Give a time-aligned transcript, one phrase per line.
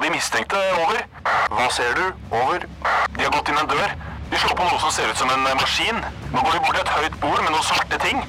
[0.00, 0.56] på de mistenkte.
[0.82, 1.00] Over.
[1.52, 2.04] Hva ser du?
[2.32, 2.64] Over.
[3.16, 3.90] De har gått inn en dør.
[4.30, 5.98] De slår på noe som ser ut som en maskin.
[6.32, 8.22] Nå går de bort til et høyt bord med noen svarte ting.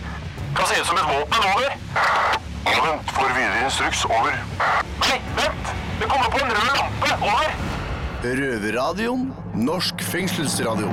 [0.57, 1.45] Kan se ut som et våpen.
[1.53, 1.69] Over.
[2.67, 3.13] Ja, vent.
[3.15, 4.03] Får videre instruks.
[4.09, 4.35] Over.
[5.05, 5.71] Nei, vent!
[6.01, 7.13] Det kommer på en rød lampe.
[7.29, 7.53] Over.
[8.41, 9.29] Røverradioen.
[9.55, 10.91] Norsk fengselsradio.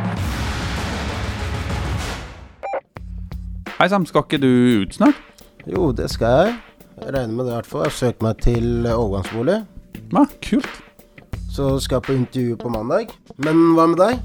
[3.78, 4.52] Hei sann, skal ikke du
[4.82, 5.18] ut snart?
[5.66, 6.54] Jo, det skal jeg.
[6.98, 7.84] Jeg regner med det i hvert fall.
[7.86, 9.58] Jeg har søkt meg til overgangsbolig.
[10.48, 10.68] Kult.
[11.52, 13.12] Så skal jeg på intervju på mandag.
[13.44, 14.18] Men hva med deg?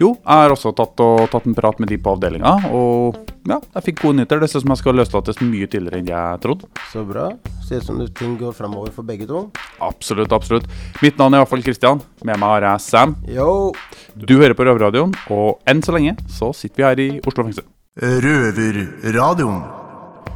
[0.00, 3.60] Jo, jeg har også tatt, og, tatt en prat med de på avdelinga, og ja,
[3.76, 4.40] jeg fikk gode nyheter.
[4.42, 6.70] Det ser ut som jeg skal løslates mye tidligere enn jeg trodde.
[6.90, 7.28] Så bra.
[7.68, 9.44] Ser ut som det ting går framover for begge to.
[9.84, 10.66] Absolutt, absolutt.
[11.04, 12.02] Mitt navn er iallfall Kristian.
[12.24, 13.14] Med meg har jeg Sam.
[13.28, 13.70] Yo!
[14.16, 17.68] Du hører på Røverradioen, og enn så lenge så sitter vi her i Oslo fengsel.
[18.02, 19.83] Røverradioen.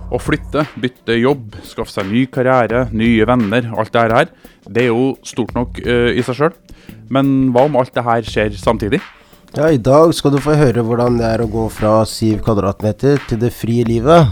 [0.08, 4.30] Å flytte, bytte jobb, skaffe seg ny karriere, nye venner, alt det her,
[4.64, 6.56] det er jo stort nok uh, i seg sjøl.
[7.12, 9.02] Men hva om alt det her skjer samtidig?
[9.56, 13.20] Ja, i dag skal du få høre hvordan det er å gå fra syv kvadratmeter
[13.28, 14.28] til det frie livet.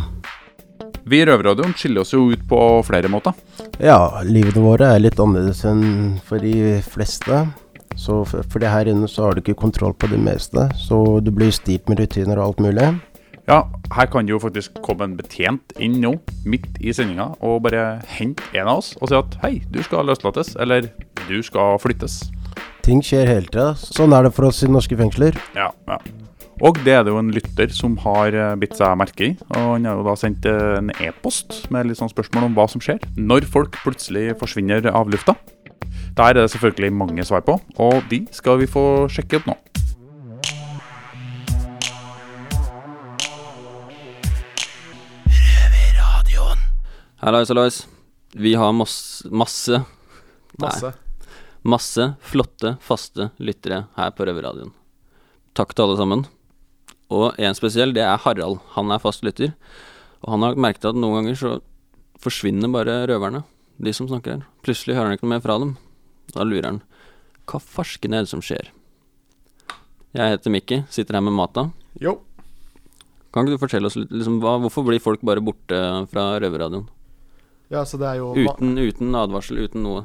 [1.06, 3.36] Vi i Røverradioen skiller oss jo ut på flere måter.
[3.78, 7.44] Ja, livene våre er litt annerledes enn for de fleste.
[7.96, 10.66] Så for, for det her inne så har du ikke kontroll på det meste.
[10.76, 12.88] Så du blir styrt med rutiner og alt mulig.
[13.46, 13.60] Ja,
[13.94, 16.16] her kan det jo faktisk komme en betjent inn nå,
[16.50, 20.08] midt i sendinga, og bare hente en av oss og si at hei, du skal
[20.08, 20.88] løslates, eller
[21.28, 22.24] du skal flyttes.
[22.82, 23.72] Ting skjer hele tida.
[23.78, 25.38] Sånn er det for oss i norske fengsler.
[25.54, 26.00] Ja, ja.
[26.64, 29.32] Og det er det jo en lytter som har eh, bitt seg merke i.
[29.52, 32.64] Og han har jo da sendt eh, en e-post med litt sånn spørsmål om hva
[32.72, 35.36] som skjer når folk plutselig forsvinner av lufta.
[36.16, 39.58] Der er det selvfølgelig mange svar på, og de skal vi få sjekke opp nå.
[47.26, 47.88] Hallois, hallois.
[48.32, 49.80] Vi har masse Masse.
[50.62, 50.86] Masse.
[50.86, 51.26] Nei,
[51.66, 54.70] masse flotte, faste lyttere her på Røverradioen.
[55.58, 56.22] Takk til alle sammen.
[57.10, 58.60] Og en spesiell, det er Harald.
[58.76, 59.56] Han er fast lytter.
[60.22, 61.52] Og han har merket at noen ganger så
[62.22, 63.42] forsvinner bare røverne,
[63.82, 64.46] de som snakker her.
[64.62, 65.74] Plutselig hører han ikke noe mer fra dem.
[66.30, 66.82] Da lurer han.
[67.50, 68.70] Hva farsken er det som skjer?
[70.14, 71.72] Jeg heter Mikki, sitter her med Mata.
[71.98, 72.20] Jo.
[73.34, 76.86] Kan ikke du fortelle oss litt, liksom, hva, hvorfor blir folk bare borte fra Røverradioen?
[77.72, 80.04] Ja, så det er jo Uten, uten advarsel, uten noe.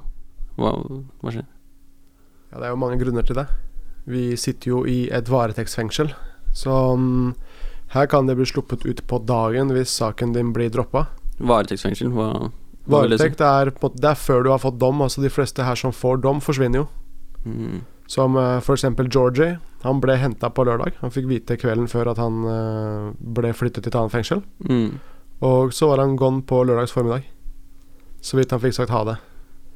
[0.58, 0.74] Hva,
[1.22, 1.46] hva skjer?
[2.52, 3.46] Ja, det er jo mange grunner til det.
[4.10, 6.10] Vi sitter jo i et varetektsfengsel,
[6.58, 7.36] så um,
[7.94, 11.06] her kan det bli sluppet ut på dagen hvis saken din blir droppa.
[11.38, 12.52] Varetektsfengsel, hva, hva?
[13.06, 15.04] Varetekt er, på det er før du har fått dom.
[15.06, 16.88] Altså De fleste her som får dom, forsvinner jo.
[17.46, 17.82] Mm.
[18.10, 18.88] Som uh, f.eks.
[19.08, 19.60] Georgie.
[19.86, 20.98] Han ble henta på lørdag.
[21.02, 24.44] Han fikk vite kvelden før at han uh, ble flyttet til et annet fengsel.
[24.68, 24.98] Mm.
[25.46, 27.26] Og så var han gone på lørdags formiddag.
[28.22, 29.18] Så vidt han fikk sagt ha det.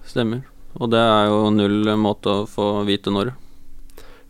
[0.06, 0.46] Stemmer.
[0.76, 3.34] Og det er jo null måte å få vite når.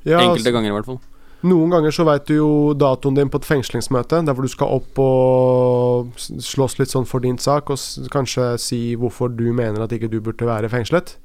[0.05, 1.01] Ja, Enkelte altså, ganger, i hvert fall.
[1.45, 4.79] Noen ganger så veit du jo datoen din på et fengslingsmøte, der hvor du skal
[4.79, 9.93] opp og slåss litt sånn for din sak, og kanskje si hvorfor du mener at
[9.93, 11.17] ikke du burde være fengslet.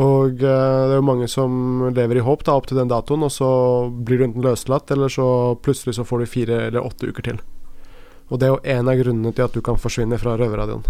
[0.00, 3.24] Og eh, det er jo mange som lever i håp da opp til den datoen,
[3.26, 3.50] og så
[3.90, 7.40] blir du enten løslatt, eller så plutselig så får du fire eller åtte uker til.
[8.30, 10.84] Og det er jo en av grunnene til at du kan forsvinne fra røverradioen.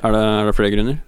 [0.00, 1.00] Er det, er det flere grunner?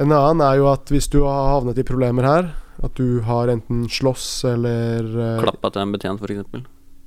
[0.00, 2.48] En annen er jo at hvis du har havnet i problemer her,
[2.82, 6.64] at du har enten slåss eller eh, Klappa til en betjent, f.eks.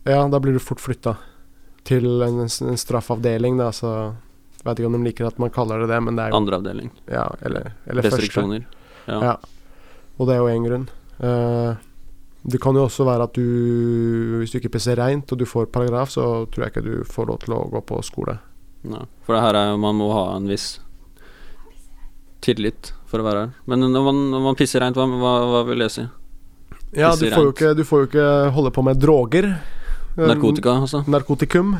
[0.07, 1.17] Ja, da blir du fort flytta
[1.87, 3.97] til en, en straffavdeling, da, så
[4.65, 6.57] Vet ikke om de liker at man kaller det det, men det er jo Andre
[6.57, 6.89] avdeling.
[7.07, 8.03] Ja, eller, eller.
[8.03, 8.65] Restriksjoner.
[9.05, 9.19] Ja.
[9.23, 9.35] Ja.
[10.17, 10.87] Og det er jo én grunn.
[11.21, 11.77] Uh,
[12.47, 15.69] det kan jo også være at du Hvis du ikke pisser reint og du får
[15.73, 18.37] paragraf, så tror jeg ikke du får lov til å gå på skole.
[18.87, 20.77] Nei, For det her er jo Man må ha en viss
[22.47, 23.51] tillit for å være her.
[23.69, 26.07] Men når man, når man pisser reint, hva, hva, hva vil det si?
[26.95, 29.49] Ja, du får, jo ikke, du får jo ikke holde på med droger.
[30.17, 31.03] Eh, Narkotika, altså?
[31.11, 31.75] Narkotikum.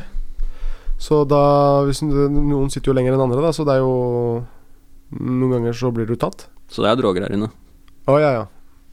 [0.98, 1.40] Så da
[1.86, 4.44] hvis, Noen sitter jo lenger enn andre, da, så det er jo
[5.14, 6.48] Noen ganger så blir du tatt.
[6.68, 7.48] Så det er droger her inne.
[8.10, 8.46] Å ja, ja.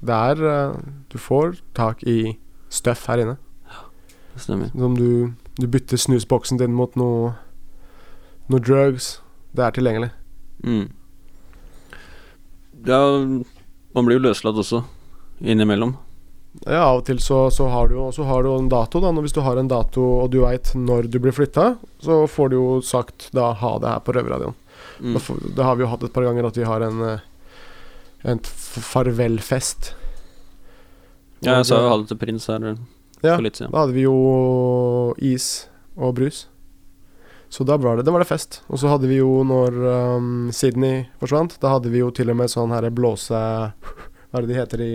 [0.06, 0.78] Det er eh,
[1.12, 2.38] Du får tak i
[2.72, 3.36] støff her inne.
[3.68, 3.82] Ja,
[4.34, 4.72] Det stemmer.
[4.76, 7.34] Som du Du bytter snusboksen din mot noe
[8.48, 9.20] Noe drugs.
[9.56, 10.12] Det er tilgjengelig.
[10.64, 10.88] Mm.
[12.86, 13.00] Ja,
[13.96, 14.84] man blir jo løslatt også,
[15.42, 15.96] innimellom.
[16.64, 19.12] Ja, av og til så, så har du så har du en dato, da.
[19.20, 21.74] Hvis du har en dato og du veit når du blir flytta,
[22.04, 24.56] så får du jo sagt da ha det her på Røverradioen.
[25.04, 25.18] Mm.
[25.58, 27.24] Da, har vi jo hatt et par ganger at vi har en eh,
[28.26, 29.92] En farvelfest.
[31.46, 33.70] Ja, jeg sa jo ha det til prins her Ja, for litt siden.
[33.76, 34.16] Da hadde vi jo
[35.22, 36.46] is og brus.
[37.56, 38.58] Så da var det, da var det fest.
[38.68, 39.78] Og så hadde vi jo, når
[40.18, 43.40] um, Sydney forsvant, da hadde vi jo til og med sånn her blåse...
[43.72, 44.90] Hva er det de heter i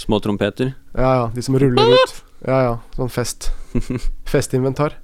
[0.00, 0.70] Små trompeter.
[0.96, 2.14] Ja, ja, de som ruller ut.
[2.48, 3.50] Ja, ja, sånn fest.
[4.32, 4.96] Festinventar.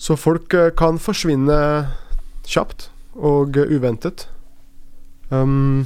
[0.00, 1.58] Så folk eh, kan forsvinne
[2.48, 4.24] kjapt og uventet.
[5.28, 5.84] Um,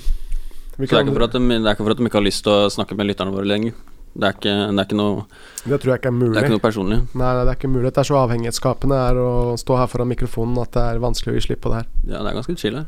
[0.76, 2.54] Så det er, ikke for at de, ikke for at de ikke har lyst til
[2.54, 3.74] å snakke med lytterne våre lenger.
[4.16, 5.24] Det er ikke, det er ikke, noe,
[5.68, 6.96] det tror jeg ikke er det er ikke noe personlig.
[7.12, 7.90] Nei, nei, det er ikke mulig.
[7.92, 11.36] Det er så avhengighetsskapende er å stå her foran mikrofonen at det er vanskelig å
[11.36, 11.90] gi slipp på det her.
[12.06, 12.86] Ja, det er ganske chill her.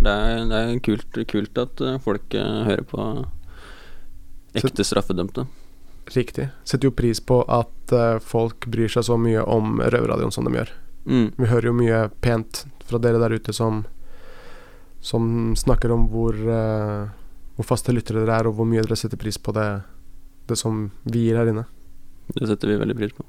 [0.00, 3.08] Det er, det er kult, kult at eh, folk eh, hører på
[4.62, 5.48] ekte straffedømte.
[6.14, 6.48] Riktig.
[6.64, 10.54] Setter jo pris på at eh, folk bryr seg så mye om røverradioen som de
[10.54, 10.74] gjør.
[11.10, 11.28] Mm.
[11.34, 13.86] Vi hører jo mye pent fra dere der ute som
[15.00, 19.38] Som snakker om hvor Hvor faste lyttere dere er, og hvor mye dere setter pris
[19.40, 19.80] på det
[20.50, 21.66] Det som vi gir her inne.
[22.34, 23.24] Det setter vi veldig pris på.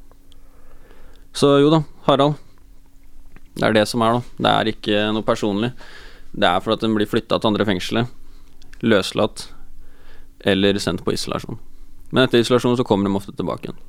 [1.38, 2.40] Så jo da, Harald.
[3.56, 4.22] Det er det som er, da.
[4.42, 5.72] Det er ikke noe personlig.
[6.32, 8.12] Det er for at den blir flytta til andre fengselet,
[8.82, 9.50] løslatt
[10.48, 11.60] eller sendt på isolasjon.
[12.12, 13.82] Men etter isolasjon så kommer de ofte tilbake igjen.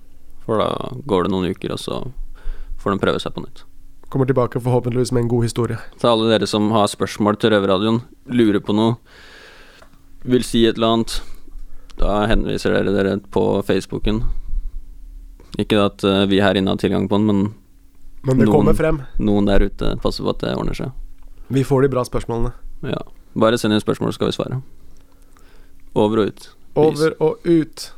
[0.44, 2.00] For da går det noen uker, og så
[2.82, 3.64] får de prøve seg på nytt.
[4.12, 5.78] Kommer tilbake forhåpentligvis med en god historie.
[5.98, 8.98] Til alle dere som har spørsmål til Røverradioen, lurer på noe,
[10.28, 11.14] vil si et eller annet,
[12.00, 14.22] da henviser dere dere på Facebooken.
[15.60, 17.54] Ikke at eh, vi her inne har tilgang på den, men
[18.24, 19.00] Men det Noen- kommer frem.
[19.18, 20.92] noen der ute passer på at det ordner seg.
[21.50, 22.52] Vi får de bra spørsmålene.
[22.82, 23.00] Ja.
[23.34, 24.62] Bare send inn spørsmål, så skal vi svare.
[25.94, 26.48] Over og ut.
[26.76, 27.90] Over og ut.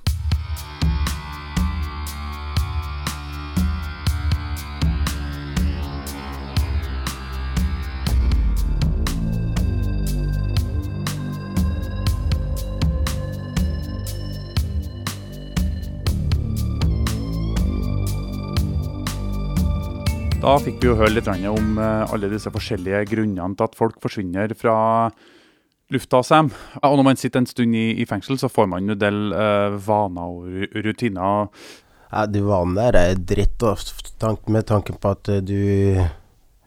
[20.44, 23.94] Da fikk vi jo høre litt om eh, alle disse forskjellige grunnene til at folk
[24.02, 24.74] forsvinner fra
[25.94, 26.50] lufta, Sam.
[26.82, 29.32] Ja, Og når man sitter en stund i, i fengsel, så får man en del
[29.32, 31.48] eh, vaner og rutiner.
[32.10, 36.04] Ja, de vanene der er dritt, og med tanken på at eh, du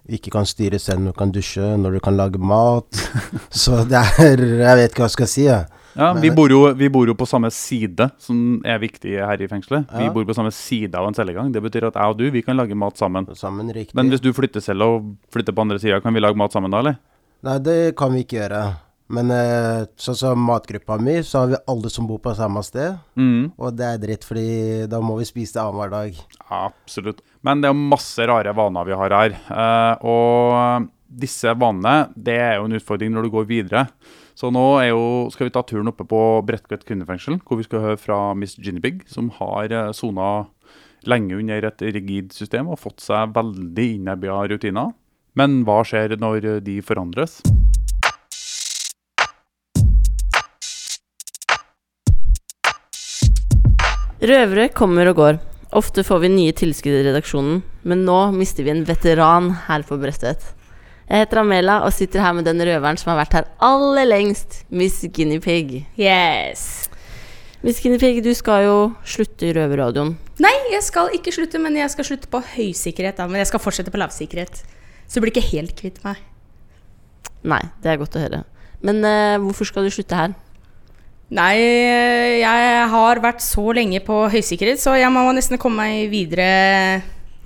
[0.10, 2.90] ikke kan styre selv når du kan dusje, når du kan lage mat.
[3.64, 5.77] Så det er Jeg vet ikke hva jeg skal si, jeg.
[5.98, 9.50] Ja, vi bor, jo, vi bor jo på samme side, som er viktig her i
[9.50, 9.90] fengselet.
[9.98, 11.50] Vi bor på samme side av en cellegang.
[11.54, 13.26] Det betyr at jeg og du vi kan lage mat sammen.
[13.38, 13.98] Sammen riktig.
[13.98, 16.74] Men hvis du flytter selv og flytter på andre sida, kan vi lage mat sammen
[16.74, 17.00] da, eller?
[17.48, 18.62] Nei, det kan vi ikke gjøre.
[19.16, 22.98] Men eh, sånn som matgruppa mi, så har vi alle som bor på samme sted.
[23.16, 23.54] Mm.
[23.56, 26.22] Og det er dritt, fordi da må vi spise det annenhver dag.
[26.60, 27.24] Absolutt.
[27.48, 29.38] Men det er masse rare vaner vi har her.
[29.48, 33.86] Eh, og disse vanene, det er jo en utfordring når du går videre.
[34.38, 34.98] Så nå jo,
[35.34, 39.00] skal vi ta turen oppe på Bredtvet kvinnefengsel, hvor vi skal høre fra Miss Ginnybig,
[39.10, 40.46] som har eh, sona
[41.10, 44.92] lenge under et rigid system og fått seg veldig innebya rutiner.
[45.34, 47.40] Men hva skjer når de forandres?
[54.22, 55.42] Røvere kommer og går.
[55.82, 59.98] Ofte får vi nye tilskudd i redaksjonen, men nå mister vi en veteran her på
[59.98, 60.46] Bredtvet.
[61.08, 64.66] Jeg heter Amela og sitter her med den røveren som har vært her aller lengst,
[64.68, 65.86] Miss Guinea Pig.
[65.96, 66.90] Yes.
[67.64, 68.76] Miss Guinea Pig, du skal jo
[69.08, 70.18] slutte i Røverradioen.
[70.44, 73.22] Nei, jeg skal ikke slutte, men jeg skal slutte på høysikkerhet.
[73.22, 73.30] Da.
[73.32, 74.60] Men jeg skal fortsette på lavsikkerhet.
[75.08, 76.20] Så du blir ikke helt kvitt meg.
[77.48, 78.44] Nei, det er godt å høre.
[78.84, 80.36] Men uh, hvorfor skal du slutte her?
[81.34, 81.56] Nei,
[82.44, 86.52] jeg har vært så lenge på høysikkerhet, så jeg må nesten komme meg videre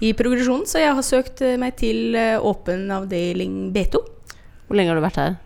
[0.02, 0.66] i progresjonen.
[0.70, 4.02] Så jeg har søkt eh, meg til eh, åpen avdeling B2.
[4.68, 5.38] Hvor lenge har du vært her?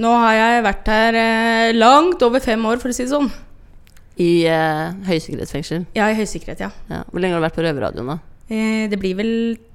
[0.00, 3.30] Nå har jeg vært her eh, langt over fem år, for å si det sånn.
[4.20, 5.86] I eh, høysikkerhetsfengsel.
[5.96, 6.70] Ja, i høysikkerhet, ja.
[6.92, 7.02] Ja.
[7.10, 8.18] Hvor lenge har du vært på Røverradioen, da?
[8.50, 9.32] Eh, det blir vel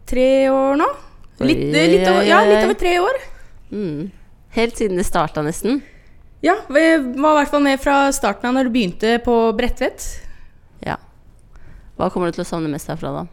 [0.10, 0.88] tre år nå?
[1.46, 3.22] Litt, eh, litt over, ja, litt over tre år.
[3.72, 4.12] Mm.
[4.56, 5.82] Helt siden det starta, nesten.
[6.46, 6.84] Ja, vi
[7.18, 10.06] var i hvert fall med fra starten av når du begynte på Bredtvet.
[10.86, 11.00] Ja.
[11.98, 13.26] Hva kommer du til å savne mest herfra, da?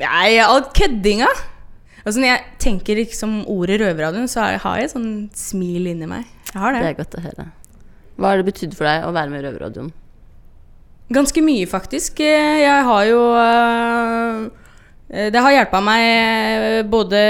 [0.00, 1.28] Nei, all køddinga!
[2.06, 6.26] Altså Når jeg tenker liksom ordet røverradioen, så har jeg sånn smil inni meg.
[6.52, 6.90] Jeg har Det det.
[6.92, 7.46] er godt å høre.
[8.16, 9.88] Hva har det betydd for deg å være med i Røverradioen?
[11.12, 12.20] Ganske mye, faktisk.
[12.24, 14.46] Eh, Jeg har jo eh,
[15.30, 17.20] Det har hjelpa meg eh, både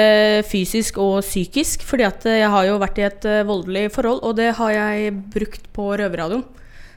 [0.48, 4.52] fysisk og psykisk, fordi at jeg har jo vært i et voldelig forhold, og det
[4.56, 6.44] har jeg brukt på røverradioen.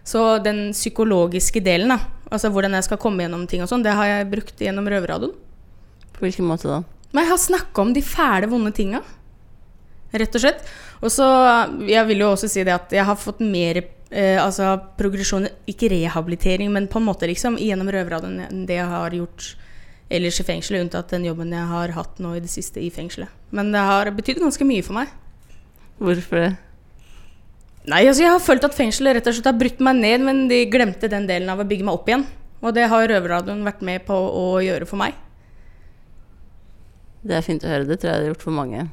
[0.03, 1.99] Så den psykologiske delen, da,
[2.31, 5.35] altså hvordan jeg skal komme gjennom ting og sånn, det har jeg brukt gjennom røverradioen.
[6.19, 6.81] På hvilken måte da?
[7.13, 9.01] Men jeg har snakka om de fæle, vonde tinga.
[10.11, 10.67] Rett og slett.
[10.99, 11.25] Og så
[11.87, 15.89] Jeg vil jo også si det at jeg har fått mer eh, altså progresjon Ikke
[15.93, 19.53] rehabilitering, men på en måte liksom gjennom røverradioen enn det jeg har gjort
[20.09, 23.29] ellers i fengselet, unntatt den jobben jeg har hatt nå i det siste i fengselet.
[23.53, 25.11] Men det har betydd ganske mye for meg.
[26.01, 26.49] Hvorfor det?
[27.89, 30.41] Nei, altså jeg har følt at fengselet rett og slett har brutt meg ned, men
[30.49, 32.25] de glemte den delen av å bygge meg opp igjen.
[32.59, 35.13] Og det har Røverradioen vært med på å gjøre for meg.
[37.25, 37.87] Det er fint å høre.
[37.87, 38.87] Det tror jeg det har gjort for mange.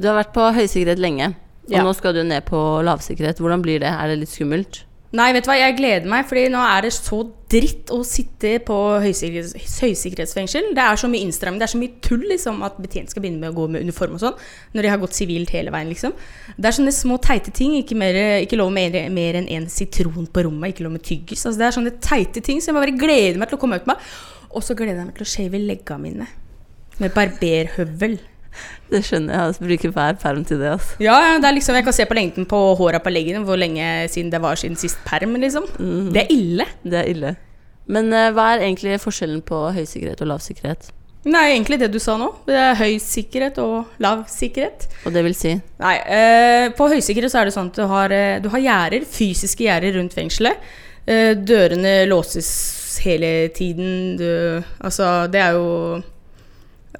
[0.00, 1.34] Du har vært på høysikkerhet lenge,
[1.68, 1.82] og Ja.
[1.84, 3.38] nå skal du ned på lavsikkerhet.
[3.38, 3.88] Hvordan blir det?
[3.88, 4.84] Er det litt skummelt?
[5.14, 7.18] Nei, vet du hva, jeg gleder meg, fordi nå er det så
[7.52, 10.70] dritt å sitte på høysikkerhets høysikkerhetsfengsel.
[10.72, 13.38] Det er så mye innstramming, det er så mye tull liksom, at betjent skal begynne
[13.38, 14.38] med å gå med uniform og sånn,
[14.72, 16.14] når de har gått sivilt hele veien, liksom.
[16.56, 19.68] Det er sånne små teite ting, ikke, mer, ikke lov med mer, mer enn én
[19.68, 21.44] sitron på rommet, ikke lov med tyggis.
[21.44, 23.86] Altså, det er sånne teite ting, som jeg bare gleder meg til å komme ut
[23.86, 23.96] med.
[24.56, 26.26] Og så gleder jeg meg til å shave legga mine.
[27.00, 28.18] Med barberhøvel.
[28.92, 29.46] Det skjønner jeg.
[29.46, 30.74] Altså, bruker hver perm til det.
[30.74, 30.96] Altså.
[31.00, 33.56] Ja, ja, det er liksom, jeg kan se på lengden på håra på leggene, hvor
[33.60, 35.68] lenge siden det var siden sist perm, liksom.
[36.12, 36.68] Det er ille.
[36.84, 37.36] Det er ille.
[37.92, 40.92] Men uh, hva er egentlig forskjellen på høysikkerhet og lavsikkerhet?
[41.22, 42.28] Nei, egentlig det du sa nå.
[42.48, 44.88] Det er høy sikkerhet og lav sikkerhet.
[45.06, 48.14] Og det vil si Nei, uh, på høysikkerhet så er det sånn at du har,
[48.14, 50.58] eh, du har gjerder, fysiske gjerder rundt fengselet.
[51.06, 52.50] Uh, dørene låses
[53.02, 54.18] hele tiden.
[54.18, 54.26] Du,
[54.82, 56.02] altså, det er jo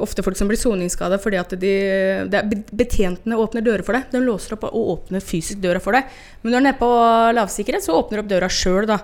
[0.04, 1.72] ofte folk som blir soningsskada fordi at de,
[2.28, 4.08] er betjentene åpner dører for deg.
[4.12, 6.08] De låser opp og åpner fysisk døra for deg.
[6.42, 6.90] Men når du er nede på
[7.38, 8.98] lavsikkerhet, så åpner du opp døra sjøl, da.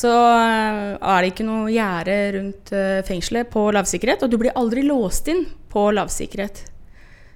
[0.00, 4.56] Så eh, er det ikke noe gjerde rundt eh, fengselet på lavsikkerhet, og du blir
[4.58, 6.62] aldri låst inn på lavsikkerhet.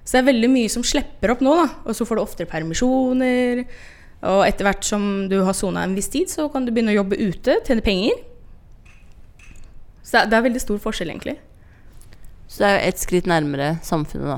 [0.05, 1.67] Så det er veldig mye som slipper opp nå, da.
[1.85, 3.65] Og så får du oftere permisjoner.
[4.25, 6.99] Og etter hvert som du har sona en viss tid, så kan du begynne å
[7.01, 8.17] jobbe ute, tjene penger.
[10.05, 11.39] Så det er veldig stor forskjell, egentlig.
[12.55, 14.37] Så det er jo ett skritt nærmere samfunnet,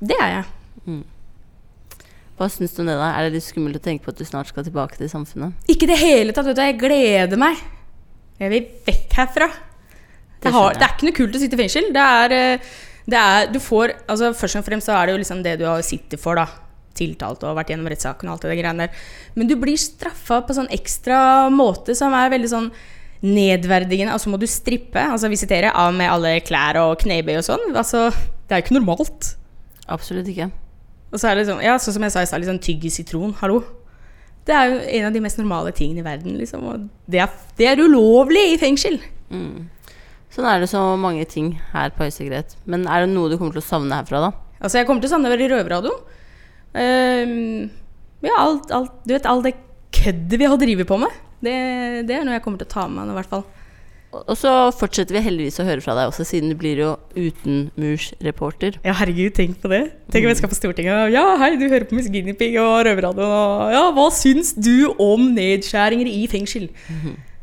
[0.00, 1.00] Det er jeg.
[2.40, 3.10] Hva syns du om det, da?
[3.18, 5.52] Er det litt skummelt å tenke på at du snart skal tilbake til samfunnet?
[5.68, 6.62] Ikke i det hele tatt, vet du.
[6.64, 7.60] Jeg gleder meg.
[8.40, 9.48] Jeg vil vekk herfra.
[9.50, 11.90] Det, Det har, det er ikke noe kult å sitte i fengsel.
[11.92, 12.70] Det er, eh,
[13.12, 15.66] det er Du får Altså Først og fremst så er det jo liksom det du
[15.68, 16.46] har sittet for, da.
[16.96, 19.04] Tiltalt og vært gjennom rettssaken og alt det greiene der.
[19.36, 22.72] Men du blir straffa på sånn ekstra måte som er veldig sånn
[23.24, 24.14] nedverdigende.
[24.14, 27.66] Altså må du strippe, altså visitere, av med alle klær og knebøy og sånn.
[27.74, 28.08] Altså,
[28.46, 29.34] det er jo ikke normalt.
[29.90, 30.50] Absolutt ikke.
[31.10, 32.92] Og så er det sånn, ja, sånn som jeg sa i stad, litt sånn i
[32.94, 33.34] sitron.
[33.40, 33.62] Hallo.
[34.46, 36.62] Det er jo en av de mest normale tingene i verden, liksom.
[36.70, 38.96] Og det er, det er ulovlig i fengsel.
[40.30, 42.54] Sånn er det så mange ting her på høysikkerhet.
[42.70, 44.30] Men er det noe du kommer til å savne herfra, da?
[44.60, 46.16] Altså, jeg kommer til å savne å være i røverradioen.
[46.70, 47.70] Um,
[48.22, 49.56] ja, alt, alt, du vet, all det
[49.96, 51.18] køddet vi har drevet på med.
[51.40, 51.56] Det,
[52.08, 53.46] det er noe jeg kommer til å ta med meg nå, i hvert fall.
[54.10, 58.80] Og så fortsetter vi heldigvis å høre fra deg også, siden du blir jo utenmursreporter.
[58.82, 59.84] Ja, herregud, tenk på det.
[60.10, 62.58] Tenk om jeg skal på Stortinget og Ja, hei, du hører på Miss Guinea Pig
[62.58, 66.66] og Røverradioen og Ja, hva syns du om nedskjæringer i fengsel?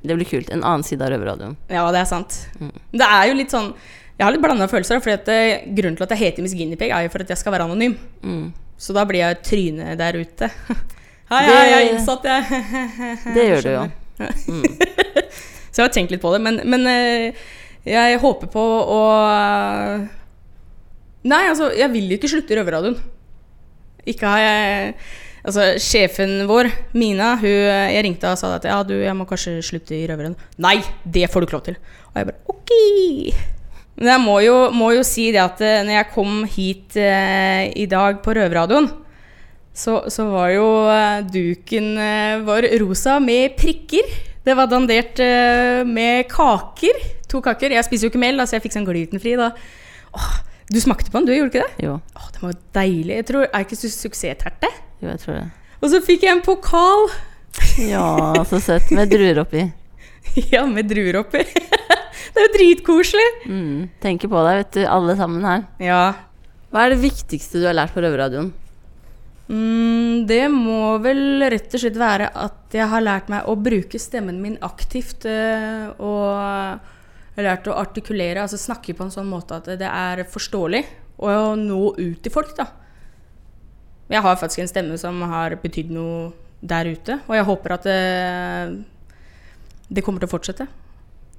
[0.03, 0.51] Det blir kult.
[0.51, 1.55] En annen side av Røverradioen.
[1.71, 2.35] Ja, det er sant.
[2.59, 3.71] Det er jo litt sånn
[4.17, 6.79] Jeg har litt blanda følelser, fordi at eh, grunnen til at jeg heter Miss Guinea
[6.79, 7.95] Pig, er jo for at jeg skal være anonym.
[8.25, 8.47] Mm.
[8.81, 10.51] Så da blir jeg et tryne der ute.
[11.27, 12.59] Hei, hei, jeg er innsatt, jeg.
[13.35, 13.81] Det gjør du jo.
[15.73, 16.39] Så jeg har tenkt litt på det.
[16.39, 17.47] Men, men eh,
[17.87, 19.01] jeg håper på å
[21.27, 22.95] Nei, altså, jeg vil jo ikke slutte i Røverradioen.
[24.07, 24.93] Ikke har jeg
[25.47, 26.67] Altså, sjefen vår,
[26.97, 30.35] Mina, hun, jeg ringte og sa at ja, du, jeg må kanskje slutte i Røveren.
[30.63, 31.77] Nei, det får du ikke lov til.
[32.09, 32.73] Og jeg bare ok.
[33.97, 37.67] Men jeg må jo, må jo si det at eh, når jeg kom hit eh,
[37.79, 38.89] i dag på Røverradioen,
[39.77, 44.09] så, så var jo eh, duken eh, vår rosa med prikker.
[44.47, 46.97] Det var dandert eh, med kaker.
[47.29, 47.75] To kaker.
[47.75, 49.35] Jeg spiser jo ikke mel, så jeg fikk sånn glutenfri.
[49.39, 49.51] da.
[50.17, 50.29] Åh,
[50.71, 51.33] du smakte på den, du?
[51.35, 51.85] Gjorde ikke det?
[51.85, 53.17] Jo, Åh, det var jo deilig.
[53.21, 54.71] Jeg tror, Er ikke su- suksessterte?
[55.03, 55.47] jo jeg tror det.
[55.83, 57.05] Og så fikk jeg en pokal
[57.93, 58.07] Ja,
[58.49, 58.89] så søtt.
[58.97, 59.67] Med druer oppi.
[60.53, 61.43] ja, med druer oppi.
[62.33, 63.27] det er jo dritkoselig.
[63.45, 63.89] Mm.
[64.03, 65.67] Tenker på deg, vet du, alle sammen her.
[65.83, 66.01] Ja.
[66.73, 68.49] Hva er det viktigste du har lært på Røverradioen?
[69.47, 73.99] Mm, det må vel rett og slett være at jeg har lært meg å bruke
[74.01, 75.25] stemmen min aktivt.
[75.25, 76.79] eh, og
[77.37, 80.83] lært å artikulere, altså snakke på en sånn måte at det er forståelig.
[81.17, 82.67] Og å nå ut til folk, da.
[84.09, 87.19] Jeg har faktisk en stemme som har betydd noe der ute.
[87.27, 88.83] Og jeg håper at det,
[89.89, 90.67] det kommer til å fortsette.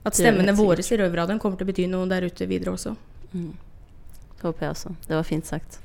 [0.07, 2.95] At stemmene våre i Røverradioen kommer til å bety noe der ute videre også.
[3.33, 4.95] Det håper jeg også.
[5.09, 5.81] Det var fint sagt.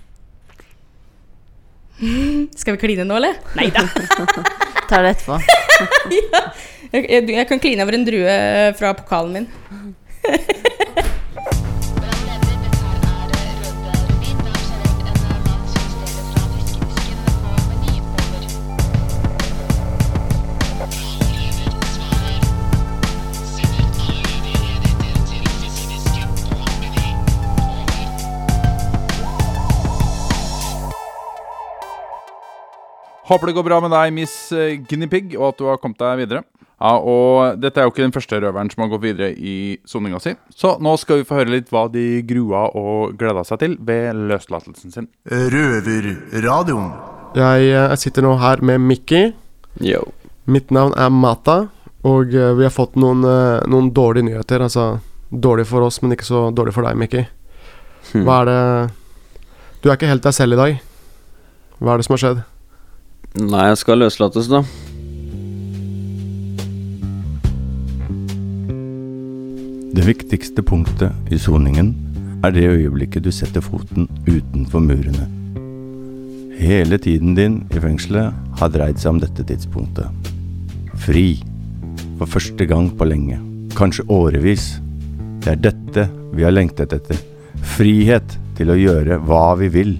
[2.59, 3.39] Skal vi kline nå, eller?
[3.57, 3.85] Nei da.
[4.89, 5.39] Tar det etterpå.
[6.93, 8.33] Jeg, jeg, jeg kan kline over en drue
[8.77, 9.45] fra pokalen min.
[33.23, 34.75] Håper det går bra med deg, Miss eh,
[35.37, 36.43] og at du har kommet deg videre.
[36.83, 40.19] Ja, og Dette er jo ikke den første røveren som har gått videre i soninga
[40.19, 40.33] si.
[40.51, 44.19] Så nå skal vi få høre litt hva de grua og gleda seg til ved
[44.27, 45.07] løslatelsen sin.
[45.31, 46.91] Røverradioen.
[47.39, 49.23] Jeg, eh, jeg sitter nå her med Mikki.
[49.79, 50.03] Yo.
[50.51, 51.61] Mitt navn er Mata,
[52.03, 53.23] og eh, vi har fått noen,
[53.71, 54.67] noen dårlige nyheter.
[54.67, 54.97] Altså
[55.31, 57.23] dårlig for oss, men ikke så dårlig for deg, Mikki.
[58.11, 58.27] Hmm.
[58.27, 58.61] Hva er det
[59.79, 60.81] Du er ikke helt deg selv i dag.
[61.79, 62.49] Hva er det som har skjedd?
[63.33, 64.59] Nei, jeg skal løslates, da.
[69.93, 71.89] Det viktigste punktet i soningen
[72.45, 75.25] er det øyeblikket du setter foten utenfor murene.
[76.61, 80.29] Hele tiden din i fengselet har dreid seg om dette tidspunktet.
[81.01, 81.41] Fri.
[82.19, 83.41] For første gang på lenge.
[83.73, 84.75] Kanskje årevis.
[85.41, 87.17] Det er dette vi har lengtet etter.
[87.77, 89.95] Frihet til å gjøre hva vi vil.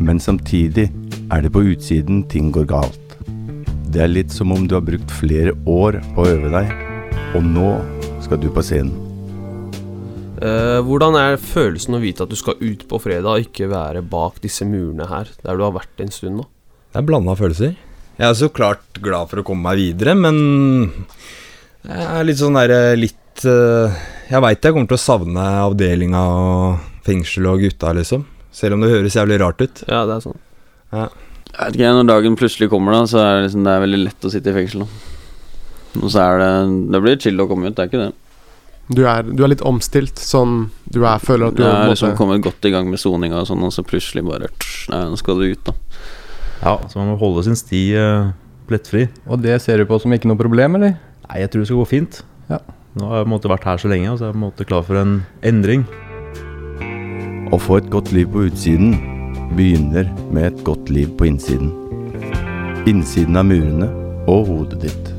[0.00, 0.88] Men samtidig
[1.32, 3.16] er det på utsiden ting går galt.
[3.90, 6.70] Det er litt som om du har brukt flere år på å øve deg,
[7.34, 7.70] og nå
[8.24, 8.94] skal du på scenen.
[10.36, 14.04] Eh, hvordan er følelsen å vite at du skal ut på fredag og ikke være
[14.04, 16.44] bak disse murene her, der du har vært en stund nå?
[16.92, 17.72] Det er blanda følelser.
[18.16, 20.36] Jeg er så klart glad for å komme meg videre, men
[21.86, 23.96] jeg er litt sånn derre litt eh,
[24.30, 28.26] Jeg veit jeg kommer til å savne avdelinga og fengselet og gutta, liksom.
[28.56, 29.84] Selv om det høres jævlig rart ut.
[29.86, 30.40] Ja, det er sånn.
[30.92, 31.08] Ja.
[31.56, 34.00] Jeg vet ikke, Når dagen plutselig kommer, da så er det liksom Det er veldig
[34.04, 34.84] lett å sitte i fengsel.
[34.84, 36.50] da Og så er det
[36.92, 38.12] Det blir chill å komme ut, det er ikke det.
[38.96, 42.12] Du er, du er litt omstilt, sånn Du er, føler at du Jeg har liksom
[42.12, 45.00] måte- kommet godt i gang med soninga og sånn, og så plutselig bare tss, Nei,
[45.10, 45.72] nå skal du ut, da.
[46.62, 48.30] Ja, så man må holde sin sti uh,
[48.68, 49.08] plettfri.
[49.26, 50.94] Og det ser du på som ikke noe problem, eller?
[51.26, 52.22] Nei, jeg tror det skal gå fint.
[52.48, 52.60] Ja.
[52.94, 54.40] Nå har jeg på en måte vært her så lenge, og så er jeg på
[54.40, 55.82] en måte klar for en endring.
[57.52, 58.94] Å få et godt liv på utsiden
[59.54, 61.70] begynner med et godt liv på innsiden.
[62.86, 63.88] Innsiden av murene
[64.26, 65.12] og hodet ditt.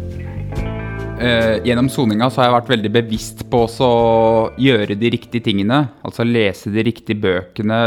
[1.17, 5.47] Eh, gjennom soninga så har jeg vært veldig bevisst på også å gjøre de riktige
[5.47, 5.87] tingene.
[6.05, 7.79] Altså lese de riktige bøkene,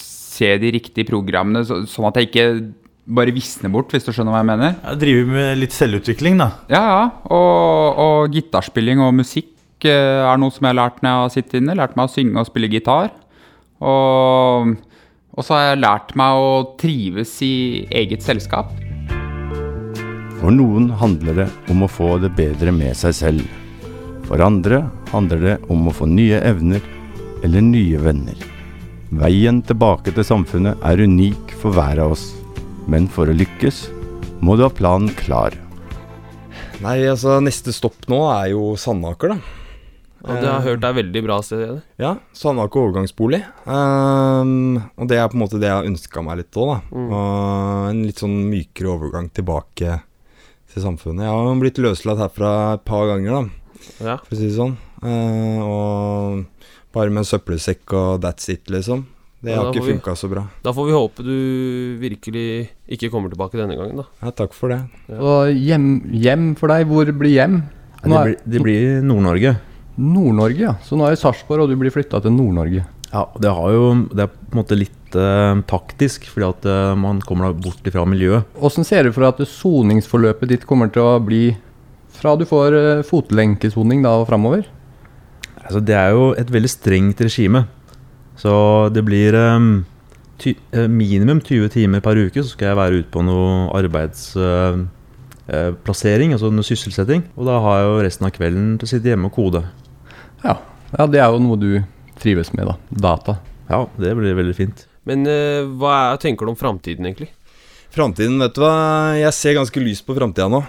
[0.00, 2.48] se de riktige programmene, så, sånn at jeg ikke
[3.04, 4.76] bare visner bort, hvis du skjønner hva jeg mener.
[4.80, 6.50] Jeg driver med litt selvutvikling, da.
[6.72, 7.04] Ja, ja.
[7.32, 11.34] Og, og gitarspilling og musikk eh, er noe som jeg har lært når jeg har
[11.38, 11.78] sittet inne.
[11.80, 13.12] Lært meg å synge og spille gitar.
[13.84, 14.74] Og,
[15.34, 17.54] og så har jeg lært meg å trives i
[17.90, 18.70] eget selskap.
[20.38, 23.44] For noen handler det om å få det bedre med seg selv.
[24.28, 26.84] For andre handler det om å få nye evner
[27.44, 28.38] eller nye venner.
[29.14, 32.30] Veien tilbake til samfunnet er unik for hver av oss.
[32.90, 33.86] Men for å lykkes
[34.44, 35.56] må du ha planen klar.
[36.84, 39.63] Nei, altså, neste stopp nå er jo Sandaker, da.
[40.24, 41.58] Ja, det har jeg hørt er veldig bra sted.
[41.68, 41.82] det.
[42.00, 43.42] Ja, Sandaker overgangsbolig.
[43.68, 46.78] Um, og det er på en måte det jeg har ønska meg litt òg, da.
[46.96, 47.08] Mm.
[47.12, 49.98] Og en litt sånn mykere overgang tilbake
[50.72, 51.26] til samfunnet.
[51.26, 53.42] Jeg har jo blitt løslatt herfra et par ganger, da,
[54.04, 54.16] Ja.
[54.16, 54.76] for å si det sånn.
[55.04, 56.46] Uh, og
[56.94, 59.04] bare med søppelsekk og that's it, liksom.
[59.44, 60.46] Det Ja, har ikke funka så bra.
[60.64, 64.04] Da får vi håpe du virkelig ikke kommer tilbake denne gangen, da.
[64.22, 64.80] Ja, takk for det.
[65.20, 67.58] Og hjem, hjem for deg, hvor blir hjem?
[68.06, 69.56] Ja, det blir- det blir Nord-Norge.
[70.00, 70.74] Nord-Norge, ja.
[70.82, 72.84] Så nå er Sarpsborg, og du blir flytta til Nord-Norge.
[73.14, 76.96] Ja, det, har jo, det er på en måte litt eh, taktisk, fordi at eh,
[76.98, 78.48] man kommer da bort fra miljøet.
[78.58, 81.44] Åssen ser du for deg at soningsforløpet ditt kommer til å bli
[82.14, 84.62] fra du får eh, fotlenkesoning da og framover?
[85.64, 87.64] Altså, det er jo et veldig strengt regime.
[88.40, 88.52] Så
[88.94, 89.60] det blir eh,
[90.42, 96.30] ty eh, minimum 20 timer per uke, så skal jeg være ute på noe arbeidsplassering,
[96.34, 97.22] altså noe sysselsetting.
[97.38, 99.62] Og da har jeg jo resten av kvelden til å sitte hjemme og kode.
[100.44, 100.58] Ja.
[100.92, 101.70] ja, det er jo noe du
[102.20, 102.76] trives med, da.
[103.08, 103.38] Data.
[103.70, 104.84] Ja, det blir veldig fint.
[105.08, 107.30] Men uh, hva er, tenker du om framtiden, egentlig?
[107.94, 108.74] Framtiden, vet du hva.
[109.16, 110.60] Jeg ser ganske lyst på framtida nå.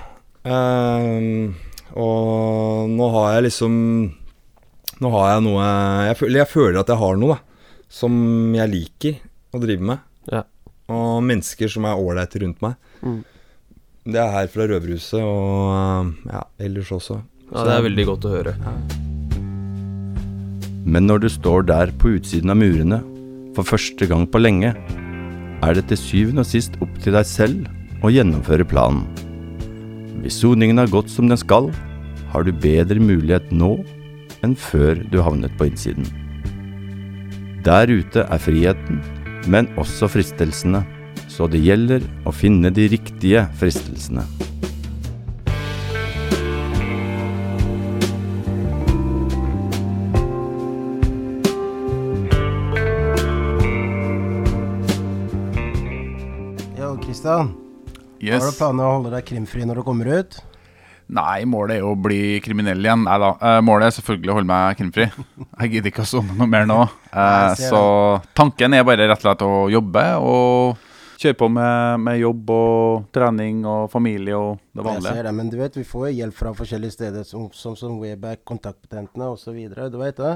[0.45, 1.51] Uh,
[1.97, 3.75] og nå har jeg liksom
[5.01, 5.63] Nå har jeg noe
[6.05, 7.81] jeg føler, jeg føler at jeg har noe, da.
[7.91, 8.13] Som
[8.55, 9.17] jeg liker
[9.55, 10.03] å drive med.
[10.31, 10.45] Ja.
[10.91, 12.77] Og mennesker som er ålreite rundt meg.
[13.01, 13.23] Mm.
[14.05, 17.19] Det er her fra Røverhuset og ehm, ja, ellers også.
[17.49, 18.55] Ja, det er veldig godt å høre.
[20.85, 23.01] Men når du står der på utsiden av murene
[23.57, 24.75] for første gang på lenge,
[25.65, 29.05] er det til syvende og sist opp til deg selv å gjennomføre planen.
[30.21, 31.71] Hvis soningen har gått som den skal,
[32.29, 33.79] har du bedre mulighet nå
[34.45, 36.05] enn før du havnet på innsiden.
[37.65, 39.01] Der ute er friheten,
[39.49, 40.83] men også fristelsene,
[41.31, 44.25] så det gjelder å finne de riktige fristelsene.
[57.25, 57.39] Ja,
[58.23, 58.41] Yes.
[58.41, 60.37] Har du planer å holde deg krimfri når du kommer ut?
[61.13, 63.03] Nei, målet er jo å bli kriminell igjen.
[63.05, 63.27] Nei da.
[63.37, 65.05] Eh, målet er selvfølgelig å holde meg krimfri.
[65.59, 66.79] Jeg gidder ikke å sone noe mer nå.
[67.11, 67.81] Nei, ser så
[68.37, 70.84] tanken er bare rett og slett å jobbe og
[71.21, 75.13] kjøre på med, med jobb og trening og familie og det Jeg vanlige.
[75.15, 77.97] ser det, men du vet, vi får jo hjelp fra forskjellige steder, som, som, som
[78.01, 79.57] Wayback, kontaktpatentene osv.
[79.91, 80.33] Du vet det?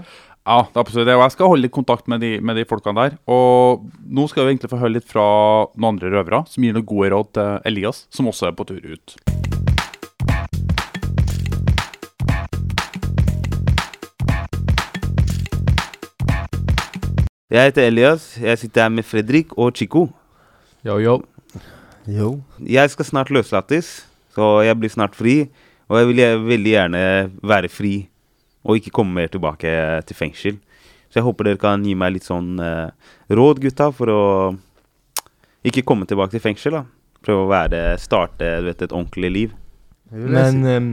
[0.47, 1.17] Ja, det er absolutt det.
[1.19, 3.17] Og jeg skal holde litt kontakt med de, med de folkene der.
[3.29, 5.27] Og nå skal vi egentlig få høre litt fra
[5.75, 8.79] noen andre røvere som gir noen gode råd til Elias, som også er på tur
[8.95, 9.17] ut.
[17.49, 18.37] Jeg heter Elias.
[18.41, 20.07] Jeg sitter her med Fredrik og Chico.
[20.79, 21.17] Yo, yo.
[22.07, 22.29] Yo.
[22.63, 25.49] Jeg skal snart løslates, så jeg blir snart fri.
[25.91, 27.01] Og jeg vil veldig gjerne
[27.43, 27.93] være fri
[28.63, 29.73] og ikke komme mer tilbake
[30.07, 30.59] til fengsel.
[31.09, 32.91] Så jeg håper dere kan gi meg litt sånn uh,
[33.33, 34.21] råd, gutta, for å
[35.67, 36.77] ikke komme tilbake til fengsel.
[36.77, 36.83] da.
[37.25, 39.55] Prøve å være, starte du vet, et ordentlig liv.
[40.11, 40.91] Men um,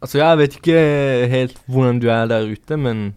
[0.00, 0.82] Altså, jeg vet ikke
[1.28, 3.10] helt hvordan du er der ute, men